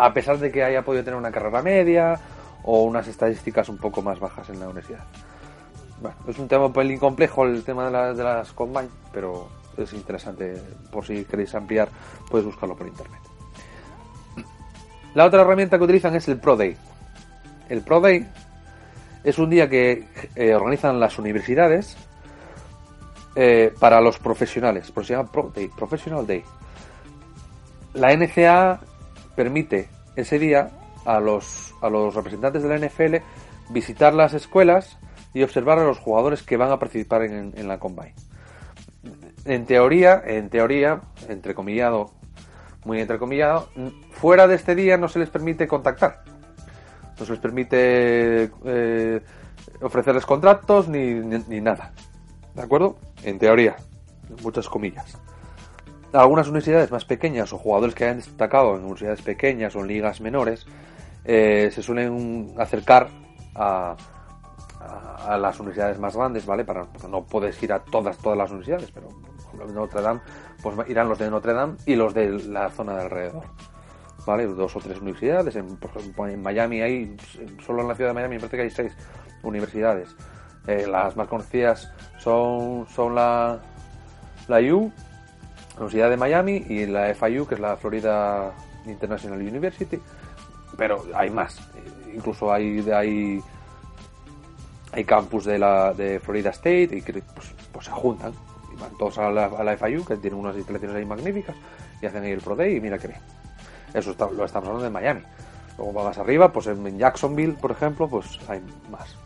[0.00, 2.18] a pesar de que haya podido tener una carrera media
[2.62, 5.04] o unas estadísticas un poco más bajas en la universidad.
[6.00, 10.56] Bueno, es un tema un pelín complejo el tema de, las Combine, pero es interesante.
[10.90, 11.88] Por si queréis ampliar,
[12.30, 13.20] puedes buscarlo por internet.
[15.14, 16.76] La otra herramienta que utilizan es el Pro Day.
[17.68, 18.26] El Pro Day
[19.22, 21.96] es un día que eh, organizan las universidades
[23.34, 26.42] eh, para los profesionales, se llama Pro Day, Professional Day.
[27.94, 28.80] La NCA
[29.34, 30.70] permite ese día
[31.04, 33.16] a los, a los representantes de la NFL
[33.70, 34.98] visitar las escuelas
[35.32, 38.14] y observar a los jugadores que van a participar en, la Combine.
[39.44, 42.10] En teoría, en teoría, entrecomillado,
[42.84, 43.68] muy entrecomillado,
[44.10, 46.22] fuera de este día no se les permite contactar.
[47.18, 49.20] No se les permite eh,
[49.80, 51.92] ofrecerles contratos ni, ni, nada.
[52.54, 52.96] ¿De acuerdo?
[53.22, 53.76] En teoría,
[54.42, 55.16] muchas comillas.
[56.12, 60.20] Algunas universidades más pequeñas o jugadores que hayan destacado en universidades pequeñas o en ligas
[60.20, 60.66] menores
[61.24, 63.08] eh, se suelen acercar
[63.54, 63.96] a,
[64.80, 66.64] a, las universidades más grandes, ¿vale?
[66.64, 69.08] Para, no puedes ir a todas, todas las universidades, pero
[69.50, 70.20] por Notre Dame,
[70.62, 73.44] pues irán los de Notre Dame y los de la zona de alrededor.
[74.26, 74.46] ¿Vale?
[74.46, 75.56] Dos o tres universidades.
[75.56, 77.16] En, ejemplo, Miami hay,
[77.64, 78.92] solo en la ciudad de Miami me seis
[79.42, 80.14] universidades.
[80.66, 83.60] Eh, las más conocidas son, son la,
[84.46, 84.92] la U,
[85.84, 88.52] Universidad de Miami, y la FIU, que es la Florida
[88.86, 90.00] International University.
[90.76, 91.60] Pero hay más.
[92.14, 92.80] Incluso hay,
[94.92, 98.32] hay campus de la de Florida State y que pues, pues se juntan
[98.72, 101.56] y van todos a la, a la, FIU que tiene unas instalaciones ahí magníficas
[102.00, 103.20] y hacen ahí el Pro Day y mira que bien
[103.94, 105.22] eso lo estamos hablando de Miami
[105.78, 109.16] luego más arriba pues en Jacksonville por ejemplo pues hay más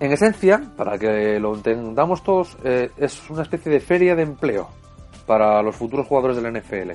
[0.00, 4.68] en esencia para que lo entendamos todos eh, es una especie de feria de empleo
[5.26, 6.92] para los futuros jugadores de la NFL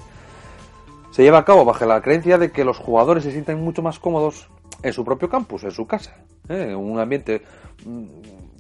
[1.12, 4.00] se lleva a cabo bajo la creencia de que los jugadores se sienten mucho más
[4.00, 4.50] cómodos
[4.84, 6.15] en su propio campus, en su casa,
[6.48, 6.74] ¿eh?
[6.74, 7.42] un ambiente
[7.86, 8.06] mm,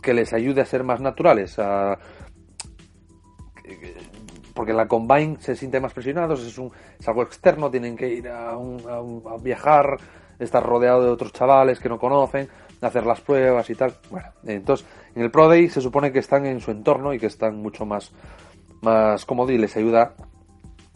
[0.01, 1.97] que les ayude a ser más naturales, a...
[4.53, 8.27] porque la combine se sienten más presionados, es, un, es algo externo, tienen que ir
[8.27, 9.97] a, a, viajar,
[10.39, 12.49] estar rodeado de otros chavales que no conocen,
[12.81, 13.93] hacer las pruebas y tal.
[14.09, 17.27] Bueno, entonces en el Pro Day se supone que están en su entorno y que
[17.27, 18.11] están mucho más,
[18.81, 20.15] más cómodos y les ayuda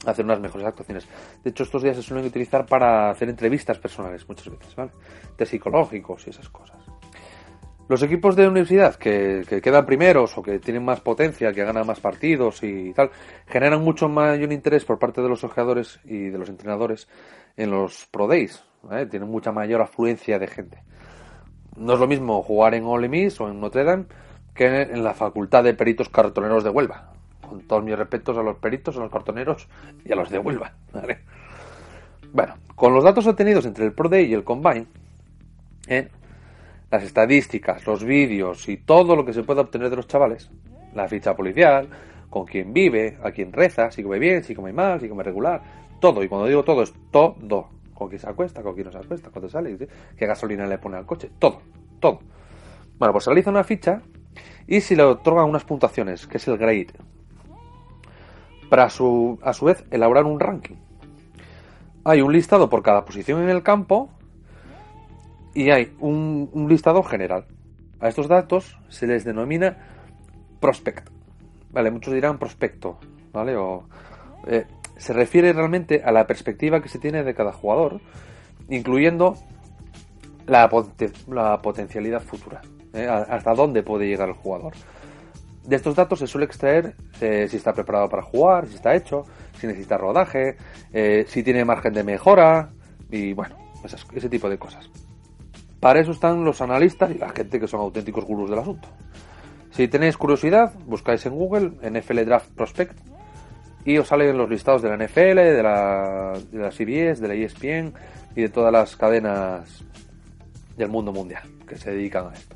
[0.05, 1.07] hacer unas mejores actuaciones.
[1.43, 4.91] De hecho, estos días se suelen utilizar para hacer entrevistas personales muchas veces, ¿vale?
[5.37, 6.77] De psicológicos y esas cosas.
[7.89, 11.99] Los equipos de universidad que, quedan primeros o que tienen más potencia, que ganan más
[11.99, 13.11] partidos y tal,
[13.45, 17.09] generan mucho mayor interés por parte de los ojeadores y de los entrenadores
[17.57, 18.63] en los Pro Days.
[19.09, 20.83] Tienen mucha mayor afluencia de gente.
[21.75, 24.05] No es lo mismo jugar en Ole Miss o en Notre Dame
[24.53, 27.12] que en la Facultad de Peritos Cartoneros de Huelva
[27.61, 29.67] todos mis respetos a los peritos, a los cartoneros
[30.05, 30.73] y a los de Huelva.
[32.31, 34.87] Bueno, con los datos obtenidos entre el Pro y el Combine,
[35.87, 36.09] ¿eh?
[36.91, 40.49] las estadísticas, los vídeos y todo lo que se puede obtener de los chavales,
[40.93, 41.87] la ficha policial,
[42.29, 45.61] con quién vive, a quién reza, si come bien, si come mal, si come regular,
[45.99, 46.23] todo.
[46.23, 47.69] Y cuando digo todo, es todo.
[47.93, 49.77] Con quién se acuesta, con quién no se acuesta, cuándo sale,
[50.17, 51.61] qué gasolina le pone al coche, todo,
[51.99, 52.21] todo.
[52.97, 54.01] Bueno, pues se realiza una ficha
[54.65, 56.87] y si le otorgan unas puntuaciones, que es el grade,
[58.73, 60.77] para su, a su vez elaborar un ranking.
[62.05, 64.09] Hay un listado por cada posición en el campo
[65.53, 67.45] y hay un, listado general.
[67.99, 69.77] A estos datos se les denomina
[70.59, 71.07] prospect.
[71.69, 72.97] Vale, muchos dirán prospecto,
[73.31, 73.55] ¿vale?
[73.55, 73.83] O,
[74.47, 74.65] eh,
[74.97, 78.01] se refiere realmente a la perspectiva que se tiene de cada jugador,
[78.69, 79.35] incluyendo
[80.47, 80.67] la,
[81.61, 83.05] potencialidad futura, ¿eh?
[83.07, 84.73] hasta dónde puede llegar el jugador.
[85.65, 89.25] De estos datos se suele extraer eh, si está preparado para jugar, si está hecho,
[89.59, 90.57] si necesita rodaje,
[90.91, 92.69] eh, si tiene margen de mejora
[93.09, 93.55] y bueno,
[94.13, 94.89] ese tipo de cosas.
[95.79, 98.87] Para eso están los analistas y la gente que son auténticos gurús del asunto.
[99.71, 102.97] Si tenéis curiosidad, buscáis en Google NFL Draft Prospect
[103.85, 107.33] y os salen los listados de la NFL, de la, de la CBS, de la
[107.33, 107.93] ESPN
[108.35, 109.83] y de todas las cadenas
[110.77, 112.55] del mundo mundial que se dedican a esto.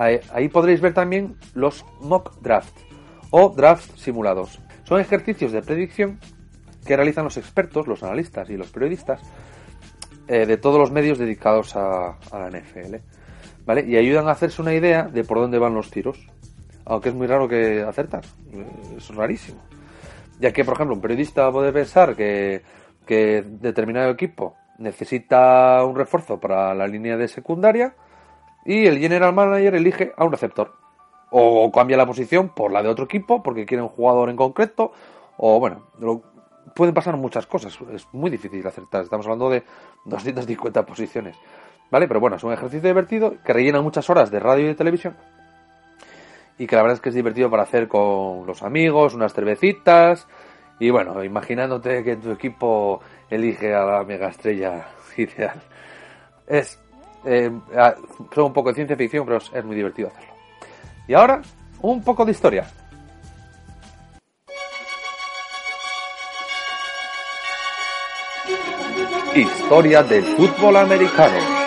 [0.00, 2.86] Ahí, podréis ver también los mock drafts
[3.30, 4.58] o drafts simulados.
[4.84, 6.18] Son ejercicios de predicción
[6.86, 9.20] que realizan los expertos, los analistas y los periodistas
[10.26, 12.96] eh, de todos los medios dedicados a, la NFL.
[13.66, 13.84] ¿Vale?
[13.86, 16.18] Y ayudan a hacerse una idea de por dónde van los tiros.
[16.86, 18.24] Aunque es muy raro que acertar.
[18.96, 19.60] Es rarísimo.
[20.40, 22.62] Ya que, por ejemplo, un periodista puede pensar que,
[23.04, 27.94] que determinado equipo necesita un refuerzo para la línea de secundaria
[28.64, 30.72] y el general manager elige a un receptor.
[31.30, 34.92] O cambia la posición por la de otro equipo porque quiere un jugador en concreto.
[35.36, 35.86] O bueno,
[36.74, 37.78] pueden pasar muchas cosas.
[37.92, 39.02] Es muy difícil acertar.
[39.02, 39.62] Estamos hablando de
[40.04, 41.36] 250 posiciones.
[41.90, 42.06] ¿Vale?
[42.06, 45.16] Pero bueno, es un ejercicio divertido que rellena muchas horas de radio y de televisión.
[46.58, 50.28] Y que la verdad es que es divertido para hacer con los amigos, unas cervecitas.
[50.78, 55.60] Y bueno, imaginándote que tu equipo elige a la mega estrella ideal.
[56.46, 56.79] Es
[57.24, 57.94] eh, ah,
[58.34, 60.34] son un poco de ciencia ficción, pero es muy divertido hacerlo.
[61.06, 61.42] Y ahora,
[61.82, 62.66] un poco de historia.
[69.34, 71.59] Historia del fútbol americano.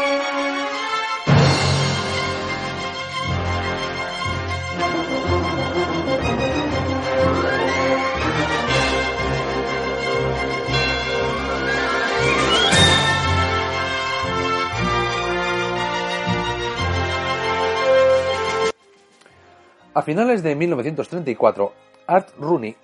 [20.04, 21.74] Finales de 1934,
[22.08, 22.76] Art Rooney,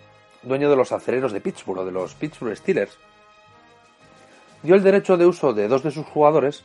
[0.44, 2.98] dueño de los acereros de Pittsburgh o de los Pittsburgh Steelers,
[4.64, 6.64] dio el derecho de uso de dos de sus jugadores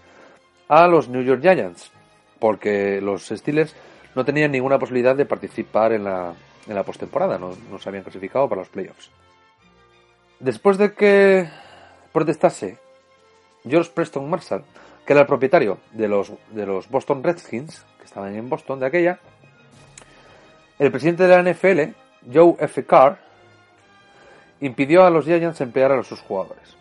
[0.68, 1.90] a los New York Giants,
[2.38, 3.74] porque los Steelers
[4.14, 6.34] no tenían ninguna posibilidad de participar en la,
[6.66, 9.10] en la postemporada, no, no se habían clasificado para los playoffs.
[10.40, 11.48] Después de que
[12.12, 12.78] protestase
[13.68, 14.64] George Preston Marshall,
[15.06, 18.86] que era el propietario de los, de los Boston Redskins, que estaban en Boston de
[18.86, 19.20] aquella,
[20.78, 21.94] el presidente de la NFL,
[22.32, 22.84] Joe F.
[22.84, 23.18] Carr,
[24.60, 26.76] impidió a los Giants emplear a sus jugadores.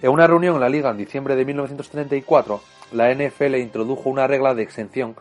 [0.00, 2.60] En una reunión en la liga en diciembre de 1934,
[2.92, 5.14] la NFL introdujo una regla de exención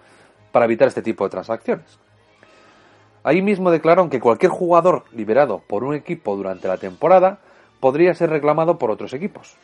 [0.51, 1.99] para evitar este tipo de transacciones.
[3.23, 7.39] Ahí mismo declararon que cualquier jugador liberado por un equipo durante la temporada
[7.79, 9.55] podría ser reclamado por otros equipos.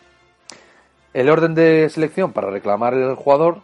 [1.14, 3.62] El orden de selección para reclamar el jugador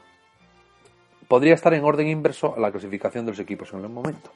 [1.27, 4.31] podría estar en orden inverso a la clasificación de los equipos en el momento.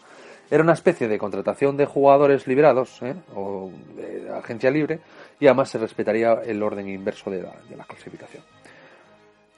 [0.50, 3.16] Era una especie de contratación de jugadores liberados ¿eh?
[3.36, 5.00] o de agencia libre
[5.40, 8.44] y además se respetaría el orden inverso de la, clasificación.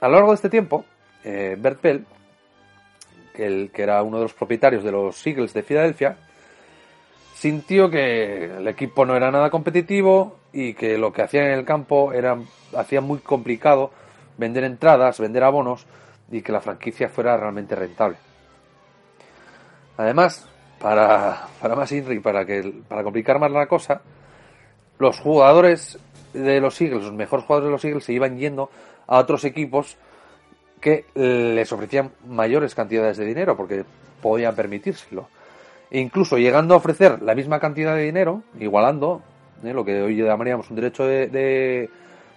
[0.02, 0.86] A lo largo de este tiempo,
[1.23, 2.06] eh, Bert Bell,
[3.36, 6.17] el, que era uno de los propietarios de los Eagles de Filadelfia,
[7.36, 11.65] sintió que el equipo no era nada competitivo y que lo que hacían en el
[11.65, 12.38] campo era
[12.75, 13.91] hacía muy complicado
[14.38, 15.86] vender entradas, vender abonos
[16.32, 18.17] y que la franquicia fuera realmente rentable.
[19.97, 20.49] Además,
[20.80, 24.02] para, para más Inri, para, que, para complicar más la cosa,
[24.98, 26.00] los jugadores
[26.34, 28.70] de los Eagles, los mejores jugadores de los Eagles, se iban yendo
[29.08, 29.98] a otros equipos
[30.80, 33.84] que les ofrecían mayores cantidades de dinero porque
[34.22, 35.28] podían permitírselo.
[35.92, 39.22] Incluso llegando a ofrecer la misma cantidad de dinero, igualando
[39.63, 39.74] ¿eh?
[39.74, 41.28] lo que hoy llamaríamos un derecho de,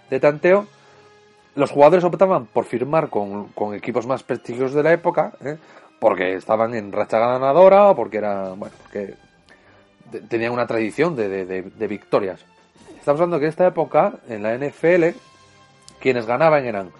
[0.09, 0.67] de, tanteo,
[1.55, 5.57] los jugadores optaban por firmar con, con, equipos más prestigiosos de la época, ¿eh?
[6.03, 9.13] Porque estaban en racha ganadora o porque era, bueno, porque
[10.27, 12.43] tenían una tradición de, victorias.
[12.99, 15.17] Estamos hablando que en esta época, en la NFL,
[16.01, 16.91] quienes ganaban eran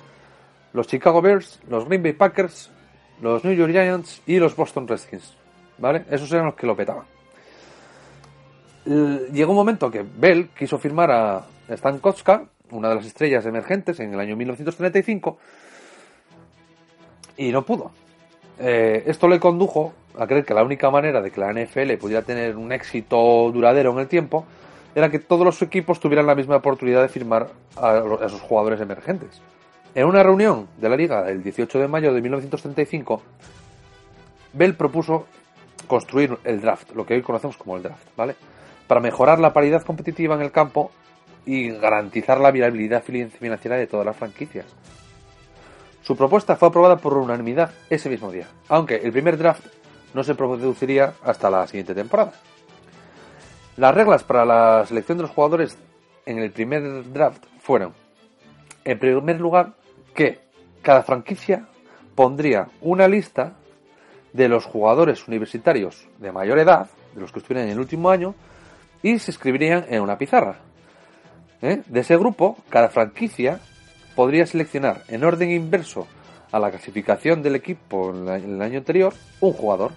[0.71, 2.71] los Chicago Bears, los Green Bay Packers,
[3.21, 5.35] los New York Giants y los Boston Redskins.
[5.79, 6.05] ¿Vale?
[6.09, 7.03] Esos eran los que lo petaban.
[8.85, 13.99] Llegó un momento que Bell quiso firmar a Stan Kotska, una de las estrellas emergentes,
[13.99, 15.37] en el año 1935,
[17.35, 17.91] y no pudo.
[18.59, 22.21] Eh, esto le condujo a creer que la única manera de que la NFL pudiera
[22.21, 24.45] tener un éxito duradero en el tiempo
[24.95, 29.41] era que todos los equipos tuvieran la misma oportunidad de firmar a, esos jugadores emergentes.
[29.95, 33.21] En una reunión de la liga el 18 de mayo de 1935,
[34.53, 35.25] Bell propuso
[35.87, 38.35] construir el draft, lo que hoy conocemos como el draft, ¿vale?
[38.87, 40.91] Para mejorar la paridad competitiva en el campo
[41.45, 44.65] y garantizar la viabilidad financiera de todas las franquicias.
[46.03, 49.65] Su propuesta fue aprobada por unanimidad ese mismo día, aunque el primer draft
[50.13, 52.33] no se produciría hasta la siguiente temporada.
[53.77, 55.77] Las reglas para la selección de los jugadores
[56.25, 57.93] en el primer draft fueron,
[58.83, 59.73] en primer lugar,
[60.13, 60.41] que
[60.81, 61.67] cada franquicia
[62.15, 63.53] pondría una lista
[64.33, 68.35] de los jugadores universitarios de mayor edad, de los que estuvieran en el último año,
[69.01, 70.57] y se escribirían en una pizarra.
[71.61, 71.81] ¿Eh?
[71.85, 73.61] De ese grupo, cada franquicia
[74.15, 76.07] podría seleccionar en orden inverso
[76.51, 79.91] a la clasificación del equipo en, el año anterior un jugador.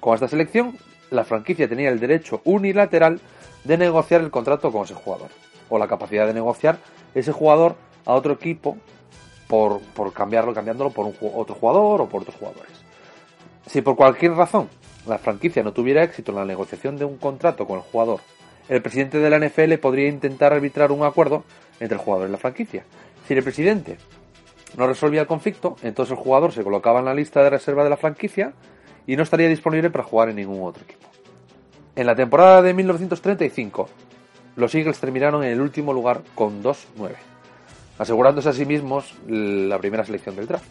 [0.00, 0.76] Con esta selección,
[1.10, 3.20] la franquicia tenía el derecho unilateral
[3.64, 5.28] de negociar el contrato con ese jugador,
[5.68, 6.78] o la capacidad de negociar
[7.14, 8.76] ese jugador a otro equipo
[9.46, 9.80] por,
[10.14, 12.72] cambiarlo, cambiándolo por un, otro jugador o por otros jugadores.
[13.66, 14.68] Si por cualquier razón
[15.06, 18.20] la franquicia no tuviera éxito en la negociación de un contrato con el jugador,
[18.68, 21.44] el presidente de la NFL podría intentar arbitrar un acuerdo
[21.82, 22.84] entre el jugador y la franquicia.
[23.26, 23.98] Si el presidente
[24.76, 27.90] no resolvía el conflicto, entonces el jugador se colocaba en la lista de reserva de
[27.90, 28.52] la franquicia
[29.06, 31.08] y no estaría disponible para jugar en ningún otro equipo.
[31.96, 33.88] En la temporada de 1935,
[34.56, 37.10] los Eagles terminaron en el último lugar con 2-9,
[37.98, 40.70] asegurándose a sí mismos la primera selección del draft.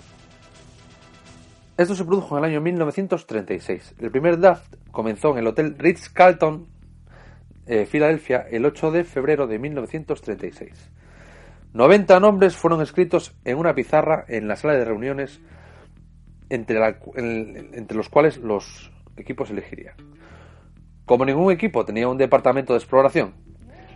[1.78, 3.96] Esto se produjo en el año 1936.
[4.00, 6.68] El primer draft comenzó en el Hotel Ritz-Carlton,
[7.66, 10.90] eh, Filadelfia, el 8 de febrero de 1936.
[11.74, 15.40] 90 nombres fueron escritos en una pizarra en la sala de reuniones
[16.50, 16.80] entre,
[17.16, 19.96] entre los cuales los equipos elegirían.
[21.06, 23.34] Como ningún equipo tenía un departamento de exploración,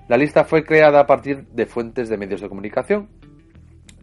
[0.08, 3.10] La lista fue creada a partir de fuentes de medios de comunicación,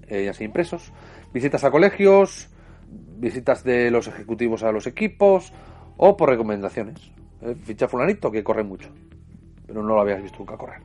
[0.09, 0.93] eh, sea impresos,
[1.33, 2.51] visitas a colegios,
[2.89, 5.53] visitas de los ejecutivos a los equipos
[5.97, 7.13] o por recomendaciones.
[7.41, 8.89] Eh, ficha fulanito que corre mucho,
[9.65, 10.81] pero no lo habías visto nunca correr.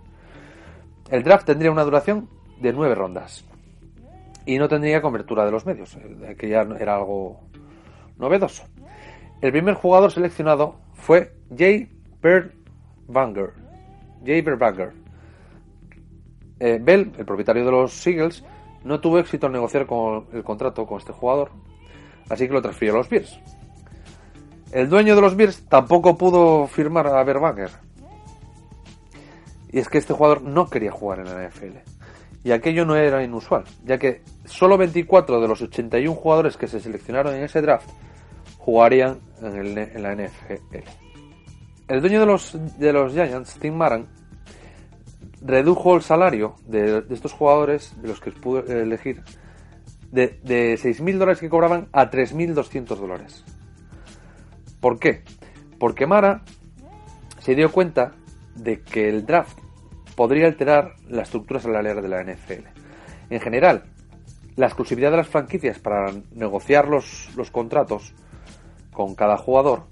[1.10, 2.30] El draft tendría una duración
[2.60, 3.46] de nueve rondas
[4.48, 7.42] y no tendría cobertura de los medios, eh, que ya era algo
[8.18, 8.64] novedoso.
[9.42, 11.92] El primer jugador seleccionado fue Jay
[13.08, 13.54] Banger.
[14.26, 14.94] Jay Banger.
[16.60, 18.44] Eh, Bell, el propietario de los Seagulls,
[18.84, 21.52] no tuvo éxito al negociar con el contrato con este jugador,
[22.30, 23.40] así que lo transfirió a los Bears.
[24.72, 27.72] El dueño de los Bears tampoco pudo firmar a Banger.
[29.72, 31.97] Y es que este jugador no quería jugar en la NFL.
[32.44, 36.80] Y aquello no era inusual, ya que solo 24 de los 81 jugadores que se
[36.80, 37.90] seleccionaron en ese draft
[38.58, 40.78] jugarían en, la NFL.
[41.88, 44.08] El dueño de los, de los Giants, Tim Maran,
[45.42, 49.24] redujo el salario de, estos jugadores, de los que pudo elegir,
[50.12, 53.44] de, de 6.000 dólares que cobraban a 3.200 dólares.
[54.80, 55.24] ¿Por qué?
[55.80, 56.44] Porque Mara
[57.40, 58.14] se dio cuenta
[58.56, 59.58] de que el draft
[60.18, 62.66] podría alterar la estructura salarial de la NFL.
[63.30, 63.84] En general,
[64.56, 68.16] la exclusividad de las franquicias para negociar los, los contratos
[68.92, 69.84] con cada jugador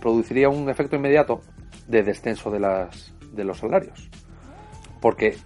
[0.00, 1.40] produciría un efecto inmediato
[1.88, 4.08] de descenso de, las, de los salarios.
[5.00, 5.36] Porque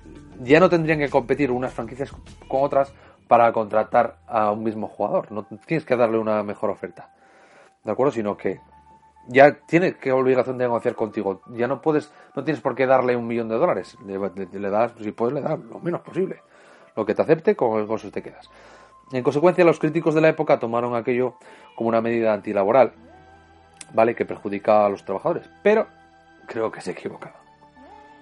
[0.40, 2.12] ya no tendrían que competir unas franquicias
[2.46, 2.92] con otras
[3.28, 5.32] para contratar a un mismo jugador.
[5.32, 7.14] No tienes que darle una mejor oferta.
[7.82, 8.12] ¿De acuerdo?
[8.12, 8.60] Sino que
[9.28, 11.40] ya tiene que obligación de negociar contigo.
[11.48, 13.96] Ya no puedes, no tienes por qué darle un millón de dólares.
[14.04, 16.42] Le, das, si puedes, le das lo menos posible.
[16.94, 18.48] Lo que te acepte, con eso te quedas.
[19.12, 21.34] En consecuencia, los críticos de la época tomaron aquello
[21.74, 22.92] como una medida antilaboral,
[23.92, 24.14] ¿vale?
[24.14, 25.48] Que perjudica a los trabajadores.
[25.62, 25.86] Pero
[26.46, 27.34] creo que se equivocado.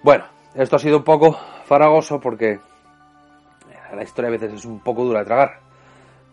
[0.03, 2.59] Bueno, esto ha sido un poco faragoso porque
[3.93, 5.64] la historia a veces es un poco dura de tragar.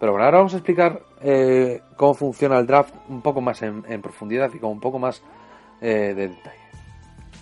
[0.03, 4.03] Pero bueno, ahora vamos a explicar eh, cómo funciona el draft un poco más en,
[4.03, 5.23] profundidad y con un poco más
[5.81, 6.59] eh, de detalle.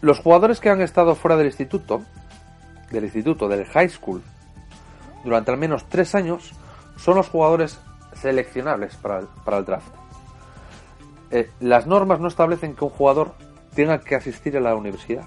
[0.03, 2.03] Los jugadores que han estado fuera del instituto,
[2.91, 4.23] del instituto, del high school,
[5.25, 6.53] durante al menos tres años,
[6.97, 7.81] son los jugadores
[8.13, 9.95] seleccionables para el, draft.
[11.31, 13.33] Eh, las normas no establecen que un jugador
[13.75, 15.25] tenga que asistir a la universidad,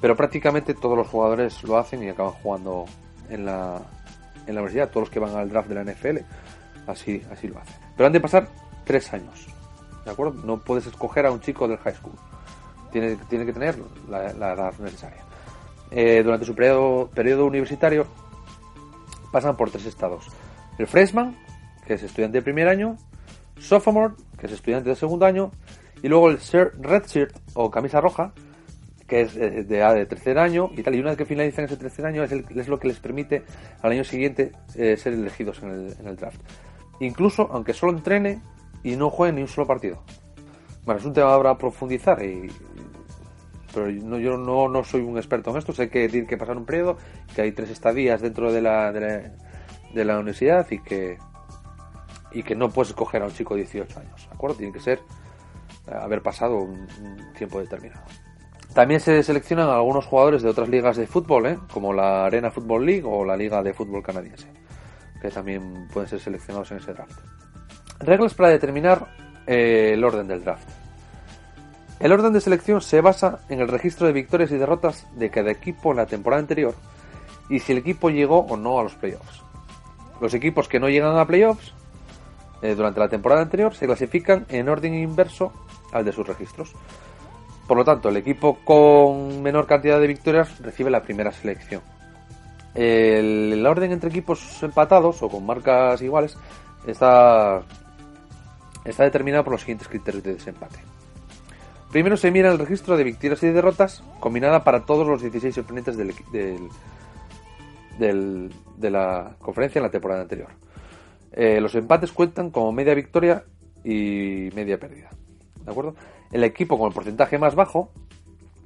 [0.00, 2.86] pero prácticamente todos los jugadores lo hacen y acaban jugando
[3.28, 3.82] en la,
[4.46, 6.18] en la universidad, todos los que van al draft de la NFL,
[6.86, 7.74] así, así lo hacen.
[7.96, 8.48] Pero han de pasar
[8.84, 9.46] tres años,
[10.04, 10.42] ¿de acuerdo?
[10.44, 12.14] No puedes escoger a un chico del high school,
[12.92, 13.76] tiene, tiene que tener
[14.08, 15.22] la, edad necesaria.
[15.90, 18.06] Eh, durante su periodo, periodo universitario
[19.30, 20.26] pasan por tres estados.
[20.78, 21.36] El freshman,
[21.86, 22.96] que es estudiante de primer año,
[23.58, 25.50] sophomore, que es estudiante de segundo año,
[26.02, 26.38] y luego el
[26.80, 28.32] red shirt o camisa roja,
[29.06, 30.94] que es eh, de, de tercer año y tal.
[30.94, 33.42] Y una vez que finalizan ese tercer año es, lo que les permite
[33.82, 36.40] al año siguiente eh, ser elegidos en el, draft.
[37.00, 38.40] Incluso aunque solo entrene
[38.82, 40.02] y no juegue ni un solo partido.
[40.84, 42.20] Bueno, es un tema para profundizar
[43.74, 46.64] pero yo no, no, soy un experto en esto, sé que tiene que pasar un
[46.64, 46.96] periodo,
[47.34, 51.18] que hay tres estadías dentro de la, de la, universidad y que,
[52.30, 54.56] y que no puedes escoger a un chico de 18 años, ¿de acuerdo?
[54.58, 55.00] Tiene que ser
[55.88, 56.86] eh, haber pasado un
[57.36, 58.04] tiempo determinado.
[58.74, 61.58] También se seleccionan algunos jugadores de otras ligas de fútbol, ¿eh?
[61.72, 64.48] como la Arena Football League o la Liga de Fútbol Canadiense,
[65.22, 67.20] que también pueden ser seleccionados en ese draft.
[68.00, 69.06] Reglas para determinar
[69.46, 70.68] eh, el orden del draft.
[72.00, 75.52] El orden de selección se basa en el registro de victorias y derrotas de cada
[75.52, 76.74] equipo en la temporada anterior
[77.48, 79.42] y si el equipo llegó o no a los playoffs.
[80.20, 81.72] Los equipos que no llegan a playoffs
[82.62, 85.52] eh, durante la temporada anterior se clasifican en orden inverso
[85.92, 86.74] al de sus registros.
[87.66, 91.80] Por lo tanto, el equipo con menor cantidad de victorias recibe la primera selección.
[92.74, 96.36] El, orden entre equipos empatados o con marcas iguales
[96.86, 97.62] está,
[98.84, 100.78] está determinado por los siguientes criterios de desempate.
[101.90, 105.96] Primero se mira el registro de victorias y derrotas combinada para todos los 16 oponentes
[105.96, 106.12] del,
[107.98, 110.48] del, de la conferencia en la temporada anterior.
[111.30, 113.44] Eh, los empates cuentan como media victoria
[113.84, 115.10] y media pérdida.
[115.64, 115.94] ¿De acuerdo?
[116.30, 117.90] El equipo con el porcentaje más bajo,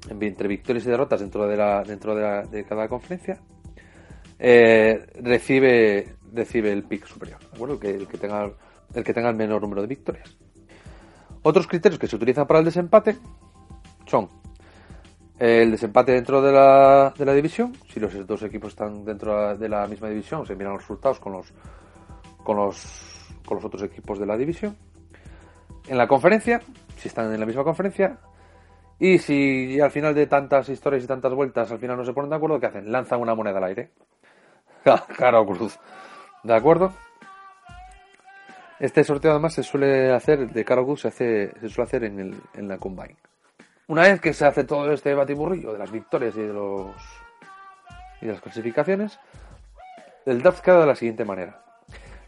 [0.09, 3.39] entre victorias y derrotas dentro de, la, dentro de, cada conferencia,
[4.39, 8.51] eh, recibe, recibe el pick superior, El que, el, que tenga,
[8.95, 10.37] el que tenga el menor número de victorias.
[11.43, 13.17] Otros criterios que se utilizan para el desempate
[14.07, 14.29] son
[15.39, 19.69] el desempate dentro de la, de la división, si los dos equipos están dentro de
[19.69, 21.53] la misma división, se miran los resultados con los,
[22.43, 24.77] con los, con los otros equipos de la división.
[25.87, 26.61] En la conferencia,
[26.99, 28.19] si están en la misma conferencia,
[29.01, 32.31] Y si al final de tantas historias y tantas vueltas al final no se ponen
[32.31, 32.91] de acuerdo, ¿qué hacen?
[32.91, 33.91] Lanzan una moneda al aire.
[35.17, 35.79] Caro cruz.
[36.43, 36.93] ¿De acuerdo?
[38.81, 42.21] Este sorteo además se suele hacer, de Caro Cruz se, hace, se suele hacer en,
[42.21, 43.17] el, en la Combine.
[43.89, 46.95] Una vez que se hace todo este batiburrillo de las victorias y de los
[48.21, 49.19] y de las clasificaciones,
[50.27, 51.63] el draft queda de la siguiente manera.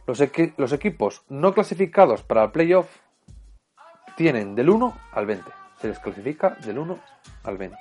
[0.06, 0.22] Los,
[0.56, 2.88] los equipos no clasificados para el playoff
[4.20, 5.50] tienen del 1 al 20.
[5.80, 6.98] Se les clasifica del 1
[7.42, 7.78] al 20.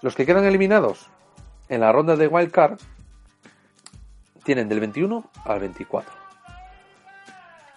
[0.00, 1.10] Los que quedan eliminados
[1.68, 2.80] en la ronda de wild card
[4.42, 6.10] tienen del 21 al 24.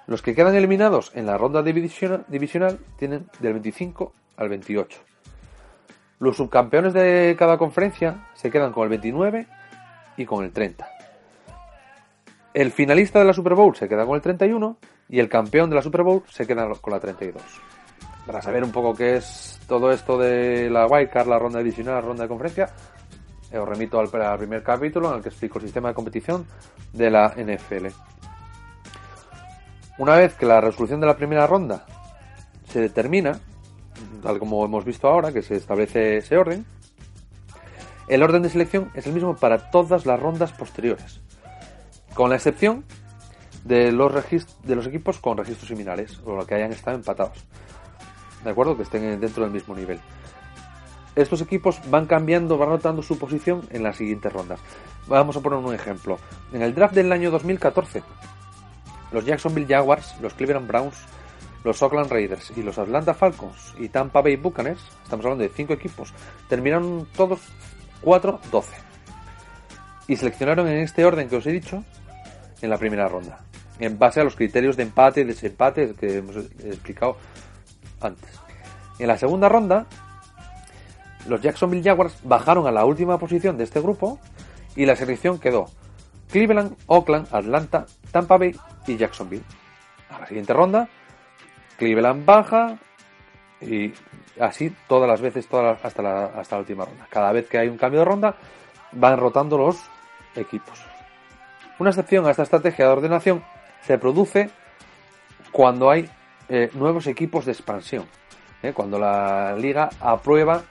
[0.05, 4.97] Los que quedan eliminados en la ronda divisional, divisional tienen del 25 al 28.
[6.19, 9.45] Los subcampeones de cada conferencia se quedan con el 29
[10.15, 10.96] y con el 30.
[12.57, 14.79] El finalista de la Super Bowl se queda con el 31
[15.09, 17.39] y el campeón de la Super Bowl se queda con la 32.
[18.25, 22.01] Para saber un poco qué es todo esto de la wildcard, la ronda divisional, la
[22.01, 22.67] ronda de conferencia,
[23.53, 26.47] os remito al, primer capítulo en el que explico el sistema de competición
[26.93, 27.89] de la NFL.
[29.99, 31.85] Una vez que la resolución de la primera ronda
[32.69, 33.39] se determina,
[34.23, 36.65] tal como hemos visto ahora, que se establece ese orden,
[38.07, 41.21] el orden de selección es el mismo para todas las rondas posteriores,
[42.17, 42.83] con la excepción
[43.63, 44.11] de los,
[44.63, 47.45] de los equipos con registros similares o los que hayan estado empatados.
[48.43, 48.75] ¿De acuerdo?
[48.75, 49.99] Que estén dentro del mismo nivel.
[51.15, 54.59] Estos equipos van cambiando, van rotando su posición en las siguientes rondas.
[55.05, 56.17] Vamos a poner un ejemplo.
[56.51, 58.01] En el draft del año 2014,
[59.11, 60.97] los Jacksonville Jaguars, los Cleveland Browns,
[61.63, 65.73] los Oakland Raiders y los Atlanta Falcons y Tampa Bay Buccaneers, estamos hablando de cinco
[65.73, 66.11] equipos,
[66.49, 67.41] terminaron todos
[68.03, 68.63] 4-12.
[70.07, 71.83] Y seleccionaron en este orden que os he dicho
[72.61, 73.39] en la primera ronda,
[73.79, 77.17] en base a los criterios de empate y desempate que hemos explicado
[78.01, 78.29] antes.
[78.99, 79.85] En la segunda ronda,
[81.27, 84.19] los Jacksonville Jaguars bajaron a la última posición de este grupo
[84.75, 85.65] y la selección quedó
[86.31, 88.55] Cleveland, Oakland, Atlanta, Tampa Bay
[88.85, 89.43] y Jacksonville.
[90.09, 90.87] A la siguiente ronda,
[91.77, 92.77] Cleveland baja
[93.61, 93.93] y
[94.39, 97.07] así todas las veces hasta, la, hasta la última ronda.
[97.09, 98.35] Cada vez que hay un cambio de ronda,
[98.93, 99.77] van rotando los
[100.35, 100.79] equipos.
[101.79, 103.43] Una excepción a esta estrategia de ordenación
[103.85, 104.49] se produce
[105.51, 106.09] cuando hay
[106.49, 108.05] eh, nuevos equipos de expansión.
[108.63, 108.73] ¿eh?
[108.73, 110.63] Cuando la liga aprueba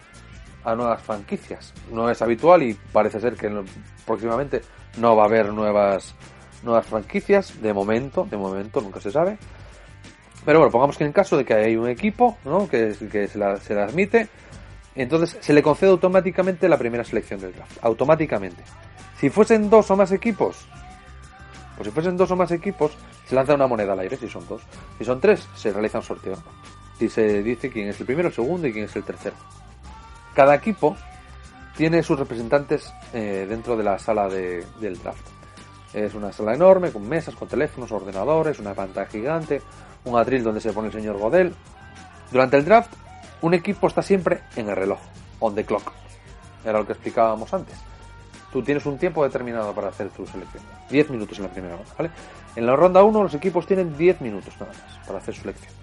[0.64, 1.72] a nuevas franquicias.
[1.92, 3.48] No es habitual y parece ser que
[4.04, 4.62] próximamente
[4.98, 6.14] no va a haber nuevas,
[6.64, 7.62] nuevas franquicias.
[7.62, 9.38] De momento, de momento nunca se sabe.
[10.44, 12.68] Pero bueno, pongamos que en caso de que hay un equipo ¿no?
[12.68, 14.28] que, se, la, se la admite,
[14.96, 17.78] entonces se le concede automáticamente la primera selección del draft.
[17.82, 18.62] Automáticamente.
[19.18, 20.66] Si fuesen dos o más equipos,
[21.76, 22.92] pues si fuesen dos o más equipos,
[23.26, 24.62] se lanza una moneda al aire si son dos.
[24.98, 26.36] Si son tres, se realiza un sorteo.
[26.98, 29.36] Y se dice quién es el primero, el segundo y quién es el tercero.
[30.34, 30.96] Cada equipo
[31.76, 35.26] tiene sus representantes eh, dentro de la sala de, del draft.
[35.92, 39.60] Es una sala enorme, con mesas, con teléfonos, ordenadores, una pantalla gigante,
[40.04, 41.54] un atril donde se pone el señor Godel.
[42.32, 42.92] Durante el draft,
[43.42, 44.98] un equipo está siempre en el reloj,
[45.40, 45.92] on the clock.
[46.64, 47.76] Era lo que explicábamos antes.
[48.56, 50.62] Tú tienes un tiempo determinado para hacer tu selección.
[50.88, 52.10] 10 minutos en la primera ronda, ¿vale?
[52.56, 55.74] En la ronda 1 los equipos tienen 10 minutos nada más para hacer su selección.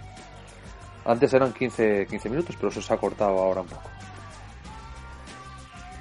[1.05, 3.87] Antes eran 15, 15 minutos, pero eso se ha cortado ahora un poco.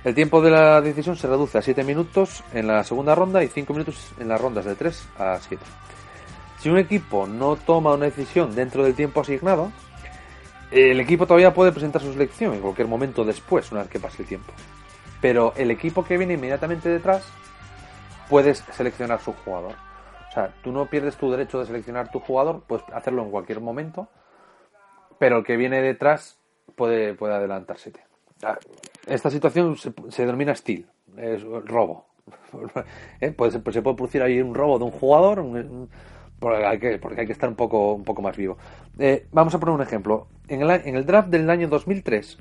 [0.03, 3.49] El tiempo de la decisión se reduce a 7 minutos en la segunda ronda y
[3.49, 5.63] 5 minutos en las rondas de 3 a 7.
[6.59, 9.71] Si un equipo no toma una decisión dentro del tiempo asignado,
[10.71, 14.23] el equipo todavía puede presentar su selección en cualquier momento después, una vez que pase
[14.23, 14.55] el tiempo.
[15.23, 17.27] Pero el equipo que viene inmediatamente detrás
[18.29, 19.77] puedes seleccionar su jugador.
[20.29, 23.61] O sea, tú no pierdes tu derecho de seleccionar tu jugador, puedes hacerlo en cualquier
[23.61, 24.09] momento,
[25.19, 26.39] pero el que viene detrás
[26.75, 28.01] puede, puede adelantársete.
[29.07, 29.93] Esta situación se,
[30.25, 32.07] denomina steal, es robo.
[33.21, 33.35] ¿Eh?
[33.39, 35.45] Se puede producir ahí un robo de un jugador,
[36.39, 38.57] porque, hay que, porque hay que estar un poco, un poco más vivo.
[38.99, 40.27] Eh, vamos a poner un ejemplo.
[40.49, 42.39] En el, en el draft del año 2003,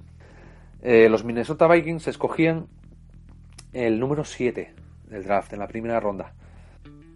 [0.82, 2.68] eh, los Minnesota Vikings escogían
[3.74, 4.74] el número 7
[5.08, 6.34] del draft en la primera ronda.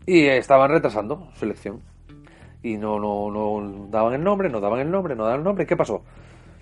[0.05, 1.81] Y estaban retrasando su elección.
[2.61, 5.65] Y no, no, no daban el nombre, no daban el nombre, no daban el nombre.
[5.65, 6.03] ¿Qué pasó?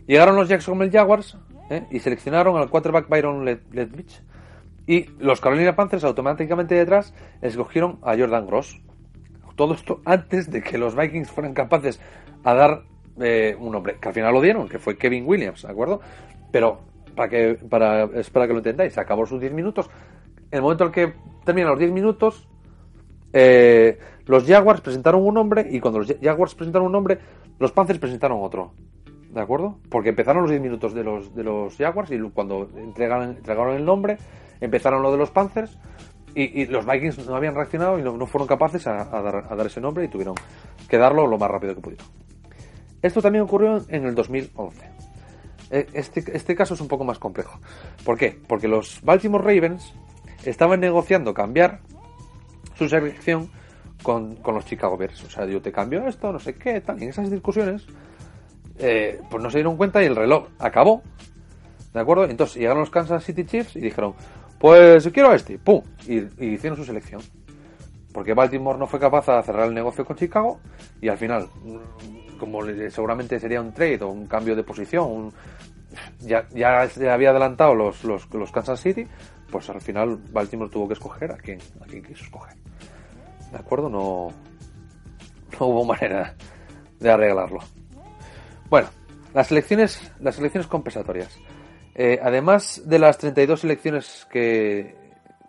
[0.07, 1.37] Llegaron los Jacksonville Jaguars
[1.69, 1.85] ¿eh?
[1.91, 4.21] y seleccionaron al quarterback Byron Leftwich.
[4.85, 8.81] Y los Carolina Panthers automáticamente detrás escogieron a Jordan Gross.
[9.55, 12.01] Todo esto antes de que los Vikings fueran capaces
[12.43, 12.83] a dar
[13.21, 16.01] eh, un nombre, que al final lo dieron, que fue Kevin Williams, ¿de acuerdo?
[16.51, 19.89] Pero para que, para, es que lo entendáis, acabó sus 10 minutos.
[20.51, 22.47] En el momento en que terminan los 10 minutos,
[23.33, 27.19] eh, los Jaguars presentaron un nombre y cuando los Jaguars presentaron un nombre,
[27.59, 28.73] los Panthers presentaron otro.
[29.31, 29.79] ¿De acuerdo?
[29.89, 33.83] Porque empezaron los 10 minutos de los, de los Jaguars y cuando entregaron, entregaron el
[33.83, 34.17] nombre,
[34.61, 35.77] empezaron lo de los Panthers
[36.35, 39.81] y, los Vikings no habían reaccionado y no, fueron capaces a, dar, a, dar, ese
[39.81, 40.35] nombre y tuvieron
[40.87, 42.07] que darlo lo más rápido que pudieron.
[43.01, 44.92] Esto también ocurrió en el 2011.
[45.69, 47.59] E, este, este caso es un poco más complejo.
[48.03, 48.39] ¿Por qué?
[48.47, 49.93] Porque los Baltimore Ravens
[50.45, 51.79] estaban negociando cambiar
[52.75, 53.49] su selección
[54.01, 55.23] con, los Chicago Bears.
[55.23, 56.99] O sea, yo te cambio esto, no sé qué, tal.
[56.99, 57.85] Y en esas discusiones,
[58.77, 61.01] eh, pues no se dieron cuenta y el reloj acabó.
[61.93, 62.25] ¿De acuerdo?
[62.25, 64.13] Entonces llegaron los Kansas City Chiefs y dijeron,
[64.59, 65.81] pues quiero a este, ¡pum!
[66.07, 67.21] Y, y, hicieron su selección.
[68.13, 70.59] Porque Baltimore no fue capaz de cerrar el negocio con Chicago
[71.01, 71.47] y al final,
[72.43, 75.31] como seguramente sería un trade o un cambio de posición,
[76.19, 79.07] ya, ya se había adelantado los, los, los Kansas City,
[79.49, 82.57] pues al final Baltimore tuvo que escoger a quién, a quién quiso escoger.
[83.51, 83.87] ¿De acuerdo?
[83.87, 84.27] No,
[85.59, 86.35] no hubo manera
[86.99, 87.59] de arreglarlo.
[88.69, 88.89] Bueno,
[89.33, 91.39] las elecciones, las elecciones compensatorias.
[91.95, 94.95] Eh, además de las 32 selecciones que,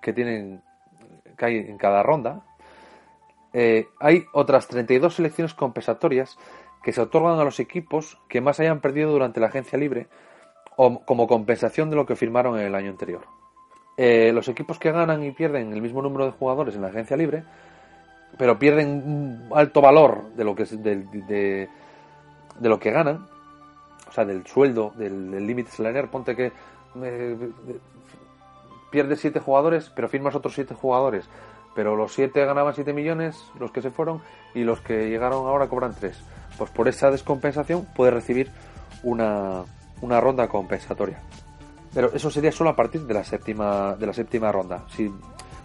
[0.01, 0.62] que tienen
[1.36, 2.45] que hay en cada ronda,
[3.53, 6.36] eh, hay otras 32 selecciones compensatorias
[6.85, 10.07] que se otorgan a los equipos que más hayan perdido durante la agencia libre
[10.76, 13.22] o como compensación de lo que firmaron en el año anterior.
[13.97, 17.16] Eh, los equipos que ganan y pierden el mismo número de jugadores en la agencia
[17.16, 17.45] libre,
[18.37, 21.68] pero pierden un alto valor de lo que de,
[22.59, 23.26] de, lo que ganan,
[24.09, 26.53] o sea, del sueldo, del límite salarial, ponte que
[27.03, 27.51] eh,
[28.91, 31.28] pierdes 7 jugadores, pero firmas otros 7 jugadores,
[31.74, 34.20] pero los 7 ganaban 7 millones, los que se fueron,
[34.55, 36.22] y los que llegaron ahora cobran 3.
[36.59, 38.50] Pues por esa descompensación puedes recibir
[39.02, 39.64] una,
[40.00, 41.18] una ronda compensatoria.
[41.92, 44.84] Pero eso sería solo a partir de la séptima, de la séptima ronda.
[44.94, 45.11] Si,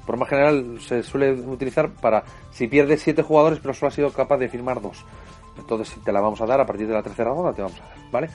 [0.05, 4.11] por más general se suele utilizar para si pierdes siete jugadores pero solo has sido
[4.11, 5.05] capaz de firmar dos.
[5.57, 7.83] Entonces te la vamos a dar a partir de la tercera ronda, te vamos a
[7.83, 8.29] dar, ¿vale?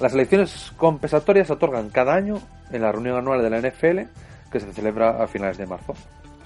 [0.00, 2.38] Las elecciones compensatorias se otorgan cada año
[2.70, 4.10] en la reunión anual de la NFL
[4.50, 5.94] que se celebra a finales de marzo.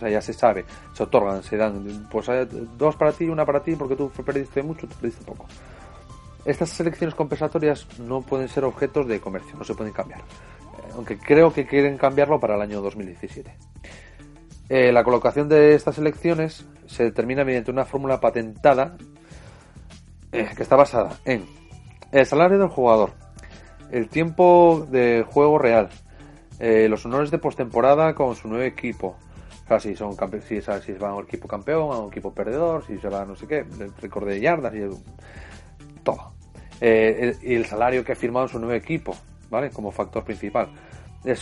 [0.00, 2.48] O sea, ya se sabe, se otorgan, se dan pues eh,
[2.78, 5.46] dos para ti y una para ti porque tú perdiste mucho, tú perdiste poco.
[6.44, 10.22] Estas selecciones compensatorias no pueden ser objetos de comercio, no se pueden cambiar
[10.94, 13.54] aunque creo que quieren cambiarlo para el año 2017.
[14.68, 18.96] Eh, la colocación de estas elecciones se determina mediante una fórmula patentada
[20.32, 21.44] eh, que está basada en
[22.12, 23.12] el salario del jugador,
[23.90, 25.88] el tiempo de juego real,
[26.58, 29.16] eh, los honores de postemporada con su nuevo equipo,
[29.78, 30.16] si, son
[30.46, 33.24] si, si va a un equipo campeón, a un equipo perdedor, si se va a
[33.24, 34.80] no sé qué, el récord de yardas y
[36.02, 36.32] todo.
[36.80, 39.14] y el salario que ha firmado en su nuevo equipo,
[39.50, 39.70] ¿vale?
[39.70, 40.70] Como factor principal.
[41.24, 41.36] Eh,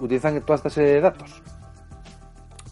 [0.00, 1.42] utilizan todas estas de datos,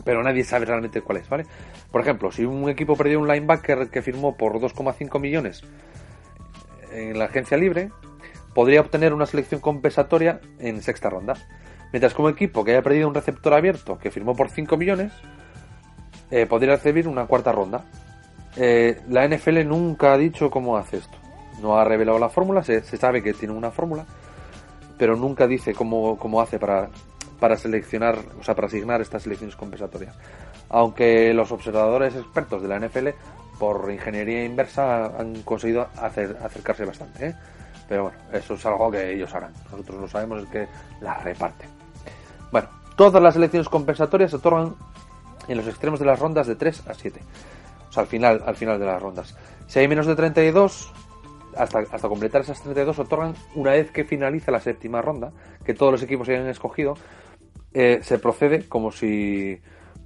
[0.04, 1.44] pero nadie sabe realmente cuál es, ¿vale?
[1.90, 5.62] Por ejemplo, si un equipo perdió un linebacker que firmó por 2,5 millones
[6.92, 7.90] en la agencia libre,
[8.54, 11.34] podría obtener una selección compensatoria en sexta ronda.
[11.92, 15.12] Mientras que un equipo que haya perdido un receptor abierto que firmó por 5 millones,
[16.30, 17.84] eh, podría recibir una cuarta ronda.
[18.56, 21.16] Eh, la NFL nunca ha dicho cómo hace esto.
[21.60, 24.06] No ha revelado la fórmula, se sabe que tiene una fórmula,
[24.98, 26.88] pero nunca dice cómo, cómo hace para,
[27.38, 30.16] para seleccionar, o sea, para asignar estas selecciones compensatorias.
[30.70, 33.08] Aunque los observadores expertos de la NFL,
[33.58, 37.26] por ingeniería inversa, han conseguido hacer, acercarse bastante.
[37.26, 37.34] ¿eh?
[37.88, 39.52] Pero bueno, eso es algo que ellos harán.
[39.70, 40.66] Nosotros lo sabemos, es que
[41.00, 41.81] la reparten.
[42.52, 44.76] Bueno, todas las selecciones compensatorias se otorgan
[45.48, 47.20] en los extremos de las rondas de 3 a 7.
[47.88, 49.36] O sea, al final, al final de las rondas.
[49.66, 50.92] Si hay menos de 32,
[51.56, 55.32] hasta, hasta completar esas 32 otorgan una vez que finaliza la séptima ronda,
[55.64, 56.94] que todos los equipos hayan escogido,
[57.72, 59.58] eh, se procede como si,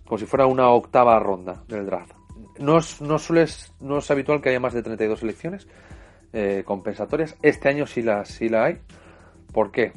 [0.05, 2.13] como si fuera una octava ronda del draft.
[2.59, 3.47] No es, no, suele,
[3.81, 5.67] no es habitual que haya más de 32 selecciones
[6.33, 7.37] eh, compensatorias.
[7.43, 8.79] Este año sí la, sí la hay.
[9.53, 9.93] ¿Por qué?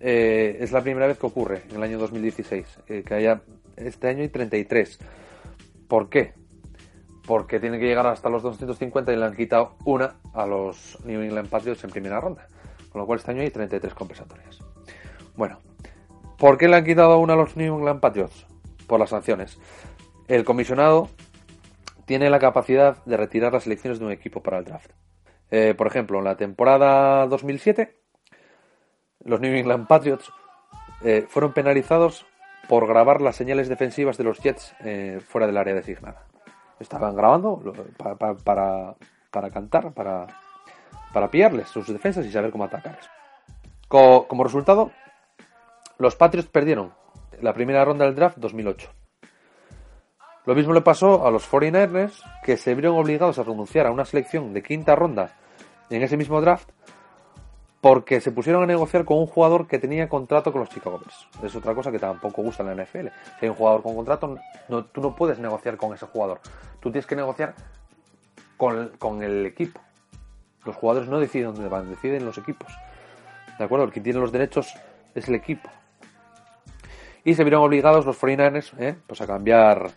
[0.00, 3.40] Eh, es la primera vez que ocurre en el año 2016 que haya
[3.76, 4.98] este año hay 33.
[5.88, 6.34] ¿Por qué?
[7.26, 11.20] porque tiene que llegar hasta los 250 y le han quitado una a los New
[11.20, 12.46] England Patriots en primera ronda.
[12.90, 14.60] Con lo cual este año hay 33 compensatorias.
[15.34, 15.58] Bueno,
[16.38, 18.46] ¿por qué le han quitado una a los New England Patriots?
[18.86, 19.58] Por las sanciones.
[20.28, 21.10] El comisionado
[22.06, 24.92] tiene la capacidad de retirar las elecciones de un equipo para el draft.
[25.50, 28.00] Eh, por ejemplo, en la temporada 2007,
[29.26, 30.32] los New England Patriots
[31.02, 32.26] eh, fueron penalizados
[32.68, 36.26] por grabar las señales defensivas de los Jets eh, fuera del área designada
[36.78, 37.62] estaban grabando
[37.96, 38.96] para,
[39.30, 40.26] para, cantar, para,
[41.12, 43.08] para pillarles sus defensas y saber cómo atacarles.
[43.88, 44.90] Como, como resultado,
[45.98, 46.92] los Patriots perdieron
[47.40, 48.90] la primera ronda del draft 2008.
[50.44, 54.04] Lo mismo le pasó a los 49ers, que se vieron obligados a renunciar a una
[54.04, 55.36] selección de quinta ronda
[55.90, 56.70] en ese mismo draft
[57.86, 61.28] porque se pusieron a negociar con un jugador que tenía contrato con los Chicago Bears.
[61.44, 63.06] Es otra cosa que tampoco gusta en la NFL.
[63.38, 64.38] Si hay un jugador con contrato,
[64.90, 66.40] tú no puedes negociar con ese jugador.
[66.80, 67.54] Tú tienes que negociar
[68.56, 69.80] con, con el equipo.
[70.64, 72.76] Los jugadores no deciden dónde van, deciden los equipos.
[73.56, 73.84] ¿De acuerdo?
[73.84, 74.74] El que tiene los derechos
[75.14, 75.70] es el equipo.
[77.22, 78.96] Y se vieron obligados los 49ers ¿eh?
[79.06, 79.92] pues a cambiar,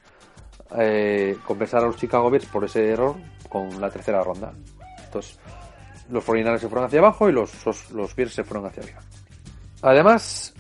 [0.78, 3.16] eh, compensar a los Chicago Bears por ese error
[3.50, 4.54] con la tercera ronda.
[5.06, 5.40] Entonces,
[6.10, 7.52] los 49ers se fueron hacia abajo y los,
[7.92, 9.00] los, Bears se fueron hacia arriba.
[9.82, 10.54] Además,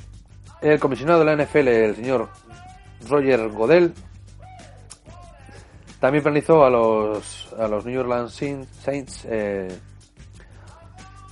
[0.62, 2.30] el comisionado de la NFL, el señor
[3.08, 3.93] Roger Godel,
[6.00, 9.68] también penalizó a los, a los New Orleans Saints eh,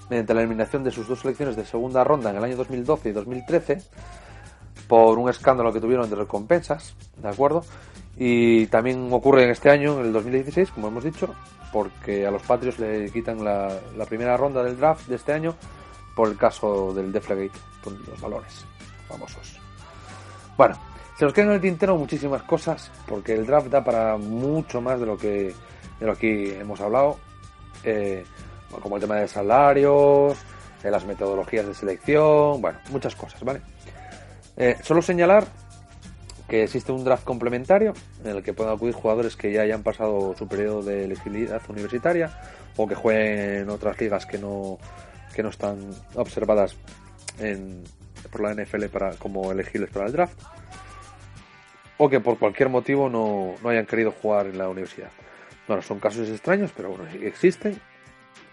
[0.10, 3.12] mediante la eliminación de sus dos selecciones de segunda ronda en el año 2012 y
[3.14, 3.82] 2013
[4.88, 7.64] por un escándalo que tuvieron de recompensas, ¿de acuerdo?
[8.18, 11.34] Y también ocurre en este año, en el 2016, como hemos dicho,
[11.72, 15.56] porque a los Patriots le quitan la, primera ronda del draft de este año
[16.16, 18.66] por el caso del Deflagate, con los valores
[19.08, 19.60] famosos.
[20.58, 20.76] Bueno,
[21.18, 25.00] se nos quedan en el tintero muchísimas cosas, porque el draft da para mucho más
[25.00, 25.54] de lo que,
[26.00, 27.18] de lo que hemos hablado,
[27.84, 28.26] eh,
[28.82, 30.38] como el tema de salarios,
[30.82, 33.62] de las metodologías de selección, bueno, muchas cosas, ¿vale?
[34.56, 35.46] Eh, solo señalar
[36.48, 37.94] que existe un draft complementario
[38.24, 42.40] en el que pueden acudir jugadores que ya hayan pasado su periodo de elegibilidad universitaria
[42.78, 44.78] o que jueguen en otras ligas que no,
[45.36, 45.78] que no están
[46.16, 46.76] observadas
[48.32, 50.40] por la NFL para, como elegibles para el draft
[51.98, 55.10] o que por cualquier motivo no, no hayan querido jugar en la universidad.
[55.68, 57.80] Bueno, son casos extraños, pero bueno, existen.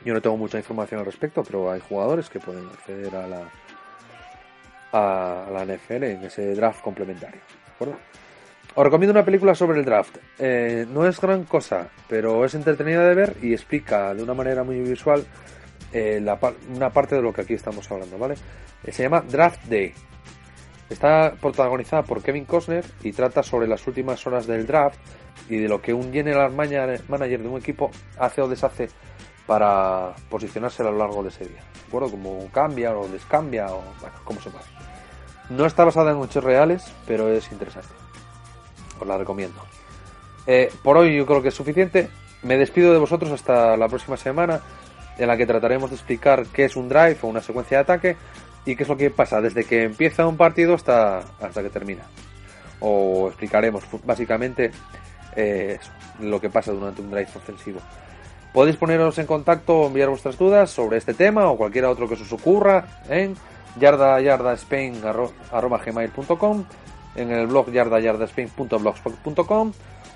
[0.04, 3.50] Yo no tengo mucha información al respecto, pero hay jugadores que pueden acceder a la,
[4.92, 7.40] a la NFL en ese draft complementario.
[8.76, 10.16] Os recomiendo una película sobre el draft.
[10.38, 14.64] Eh, no es gran cosa, pero es entretenida de ver y explica de una manera
[14.64, 15.24] muy visual
[15.92, 16.20] eh,
[16.74, 18.34] una parte de lo que aquí estamos hablando, ¿vale?
[18.82, 19.94] Eh, se llama Draft Day.
[20.90, 24.98] Está protagonizada por Kevin Costner y trata sobre las últimas horas del draft
[25.48, 28.88] y de lo que un general manager de un equipo hace o deshace
[29.46, 31.60] para posicionarse a lo largo de ese día.
[31.60, 32.10] ¿De acuerdo?
[32.10, 34.68] Como cambia o descambia o bueno, como se pasa.
[35.50, 37.88] No está basada en hechos reales, pero es interesante.
[38.98, 39.60] Os la recomiendo.
[40.46, 42.08] Eh, por hoy yo creo que es suficiente.
[42.42, 44.60] Me despido de vosotros hasta la próxima semana,
[45.18, 48.16] en la que trataremos de explicar qué es un drive o una secuencia de ataque
[48.66, 52.04] y qué es lo que pasa desde que empieza un partido hasta, hasta que termina.
[52.80, 54.70] O explicaremos básicamente
[55.36, 55.78] eh,
[56.20, 57.80] lo que pasa durante un drive ofensivo.
[58.52, 62.14] Podéis poneros en contacto o enviar vuestras dudas sobre este tema o cualquier otro que
[62.14, 63.34] os ocurra en
[63.78, 66.64] yarda yarda spain gmail.com
[67.16, 68.26] en el blog yarda yarda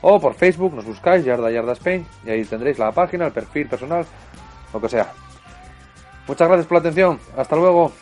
[0.00, 3.68] o por Facebook nos buscáis yarda yarda spain y ahí tendréis la página, el perfil
[3.68, 4.06] personal,
[4.72, 5.12] lo que sea.
[6.26, 7.18] Muchas gracias por la atención.
[7.36, 7.92] Hasta luego.